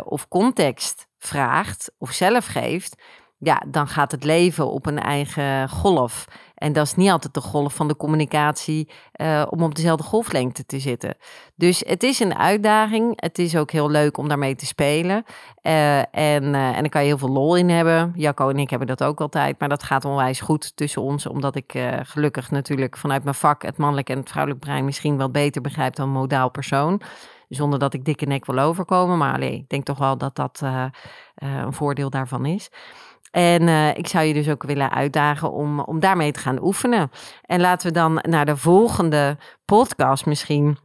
of 0.05 0.29
context 0.29 1.07
vraagt 1.19 1.93
of 1.99 2.11
zelf 2.11 2.47
geeft, 2.47 3.03
ja, 3.39 3.63
dan 3.69 3.89
gaat 3.89 4.11
het 4.11 4.25
leven 4.25 4.71
op 4.71 4.87
een 4.87 4.99
eigen 4.99 5.69
golf. 5.69 6.27
En 6.67 6.73
dat 6.73 6.87
is 6.87 6.95
niet 6.95 7.11
altijd 7.11 7.35
de 7.35 7.41
golf 7.41 7.75
van 7.75 7.89
de 7.89 7.97
communicatie 7.97 8.89
uh, 9.17 9.43
om 9.51 9.63
op 9.63 9.75
dezelfde 9.75 10.05
golflengte 10.05 10.67
te 10.67 10.79
zitten. 10.79 11.17
Dus 11.55 11.83
het 11.87 12.03
is 12.03 12.21
een 12.21 12.35
uitdaging. 12.35 13.13
Het 13.21 13.39
is 13.39 13.57
ook 13.57 13.71
heel 13.71 13.91
leuk 13.91 14.17
om 14.17 14.29
daarmee 14.29 14.55
te 14.55 14.67
spelen. 14.67 15.25
Uh, 15.63 15.99
en, 15.99 16.43
uh, 16.43 16.69
en 16.69 16.81
dan 16.81 16.89
kan 16.89 17.01
je 17.01 17.07
heel 17.07 17.19
veel 17.19 17.29
lol 17.29 17.57
in 17.57 17.69
hebben. 17.69 18.13
Jacco 18.17 18.49
en 18.49 18.59
ik 18.59 18.71
hebben 18.71 18.89
dat 18.89 19.03
ook 19.03 19.21
altijd. 19.21 19.59
Maar 19.59 19.69
dat 19.69 19.83
gaat 19.83 20.05
onwijs 20.05 20.41
goed 20.41 20.77
tussen 20.77 21.03
ons. 21.03 21.27
Omdat 21.27 21.57
ik 21.57 21.79
gelukkig 22.03 22.51
natuurlijk 22.51 22.97
vanuit 22.97 23.23
mijn 23.23 23.35
vak 23.35 23.63
het 23.63 23.77
mannelijk 23.77 24.09
en 24.11 24.19
het 24.19 24.31
vrouwelijk 24.31 24.65
brein 24.65 24.85
misschien 24.85 25.17
wel 25.17 25.31
beter 25.31 25.63
begrijp 25.63 25.97
dan 25.97 26.09
modaal 26.09 26.51
persoon. 26.51 27.01
Zonder 27.49 27.79
dat 27.79 27.95
ik 27.95 28.05
dikke 28.05 28.27
nek 28.27 28.47
wil 28.47 28.59
overkomen. 28.59 29.19
Maar 29.19 29.41
ik 29.41 29.69
denk 29.69 29.85
toch 29.85 29.99
wel 29.99 30.19
dat 30.19 30.37
dat 30.37 30.61
een 31.35 31.73
voordeel 31.73 32.11
daarvan 32.11 32.47
is. 32.47 32.71
En 33.37 33.63
uh, 33.63 33.97
ik 33.97 34.07
zou 34.07 34.25
je 34.25 34.35
dus 34.35 34.49
ook 34.49 34.63
willen 34.63 34.91
uitdagen 34.91 35.53
om, 35.53 35.81
om 35.81 36.01
daarmee 36.01 36.33
te 36.33 36.41
gaan 36.41 36.63
oefenen. 36.63 37.11
En 37.43 37.61
laten 37.61 37.87
we 37.87 37.93
dan 37.93 38.19
naar 38.29 38.47
de 38.47 38.57
volgende 38.57 39.39
podcast 39.65 40.27
misschien 40.27 40.79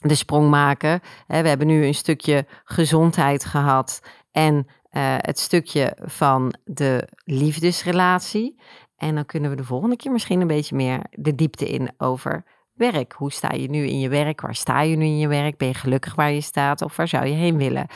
de 0.00 0.14
sprong 0.14 0.50
maken. 0.50 1.00
we 1.26 1.34
hebben 1.34 1.66
nu 1.66 1.84
een 1.84 1.94
stukje 1.94 2.46
gezondheid 2.64 3.44
gehad 3.44 4.00
en 4.30 4.54
uh, 4.56 4.62
het 5.16 5.38
stukje 5.38 5.96
van 6.00 6.54
de 6.64 7.08
liefdesrelatie. 7.24 8.60
En 8.96 9.14
dan 9.14 9.26
kunnen 9.26 9.50
we 9.50 9.56
de 9.56 9.64
volgende 9.64 9.96
keer 9.96 10.12
misschien 10.12 10.40
een 10.40 10.46
beetje 10.46 10.76
meer 10.76 11.00
de 11.10 11.34
diepte 11.34 11.68
in 11.68 11.90
over 11.96 12.44
werk. 12.74 13.12
Hoe 13.12 13.32
sta 13.32 13.52
je 13.52 13.70
nu 13.70 13.86
in 13.86 14.00
je 14.00 14.08
werk? 14.08 14.40
Waar 14.40 14.54
sta 14.54 14.80
je 14.80 14.96
nu 14.96 15.04
in 15.04 15.18
je 15.18 15.28
werk? 15.28 15.56
Ben 15.56 15.68
je 15.68 15.74
gelukkig 15.74 16.14
waar 16.14 16.32
je 16.32 16.40
staat 16.40 16.82
of 16.82 16.96
waar 16.96 17.08
zou 17.08 17.26
je 17.26 17.34
heen 17.34 17.56
willen? 17.56 17.86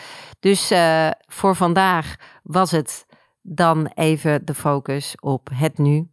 Dus 0.40 0.72
uh, 0.72 1.10
voor 1.26 1.56
vandaag 1.56 2.16
was 2.42 2.70
het 2.70 3.06
dan 3.42 3.86
even 3.94 4.44
de 4.44 4.54
focus 4.54 5.14
op 5.20 5.48
het 5.54 5.78
nu. 5.78 6.10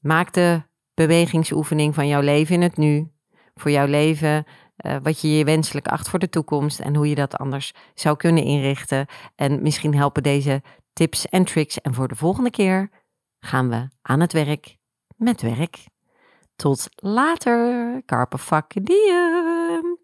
Maak 0.00 0.32
de 0.32 0.62
bewegingsoefening 0.94 1.94
van 1.94 2.08
jouw 2.08 2.20
leven 2.20 2.54
in 2.54 2.62
het 2.62 2.76
nu. 2.76 3.10
Voor 3.54 3.70
jouw 3.70 3.86
leven, 3.86 4.44
uh, 4.86 4.96
wat 5.02 5.20
je 5.20 5.36
je 5.36 5.44
wenselijk 5.44 5.88
acht 5.88 6.08
voor 6.08 6.18
de 6.18 6.28
toekomst 6.28 6.80
en 6.80 6.96
hoe 6.96 7.08
je 7.08 7.14
dat 7.14 7.36
anders 7.38 7.72
zou 7.94 8.16
kunnen 8.16 8.44
inrichten. 8.44 9.06
En 9.34 9.62
misschien 9.62 9.94
helpen 9.94 10.22
deze 10.22 10.62
tips 10.92 11.28
en 11.28 11.44
tricks. 11.44 11.80
En 11.80 11.94
voor 11.94 12.08
de 12.08 12.16
volgende 12.16 12.50
keer 12.50 12.90
gaan 13.40 13.68
we 13.68 13.88
aan 14.02 14.20
het 14.20 14.32
werk 14.32 14.76
met 15.16 15.42
werk. 15.42 15.90
Tot 16.56 16.88
later. 16.94 18.02
Carpe 18.06 18.38
diem. 18.82 19.98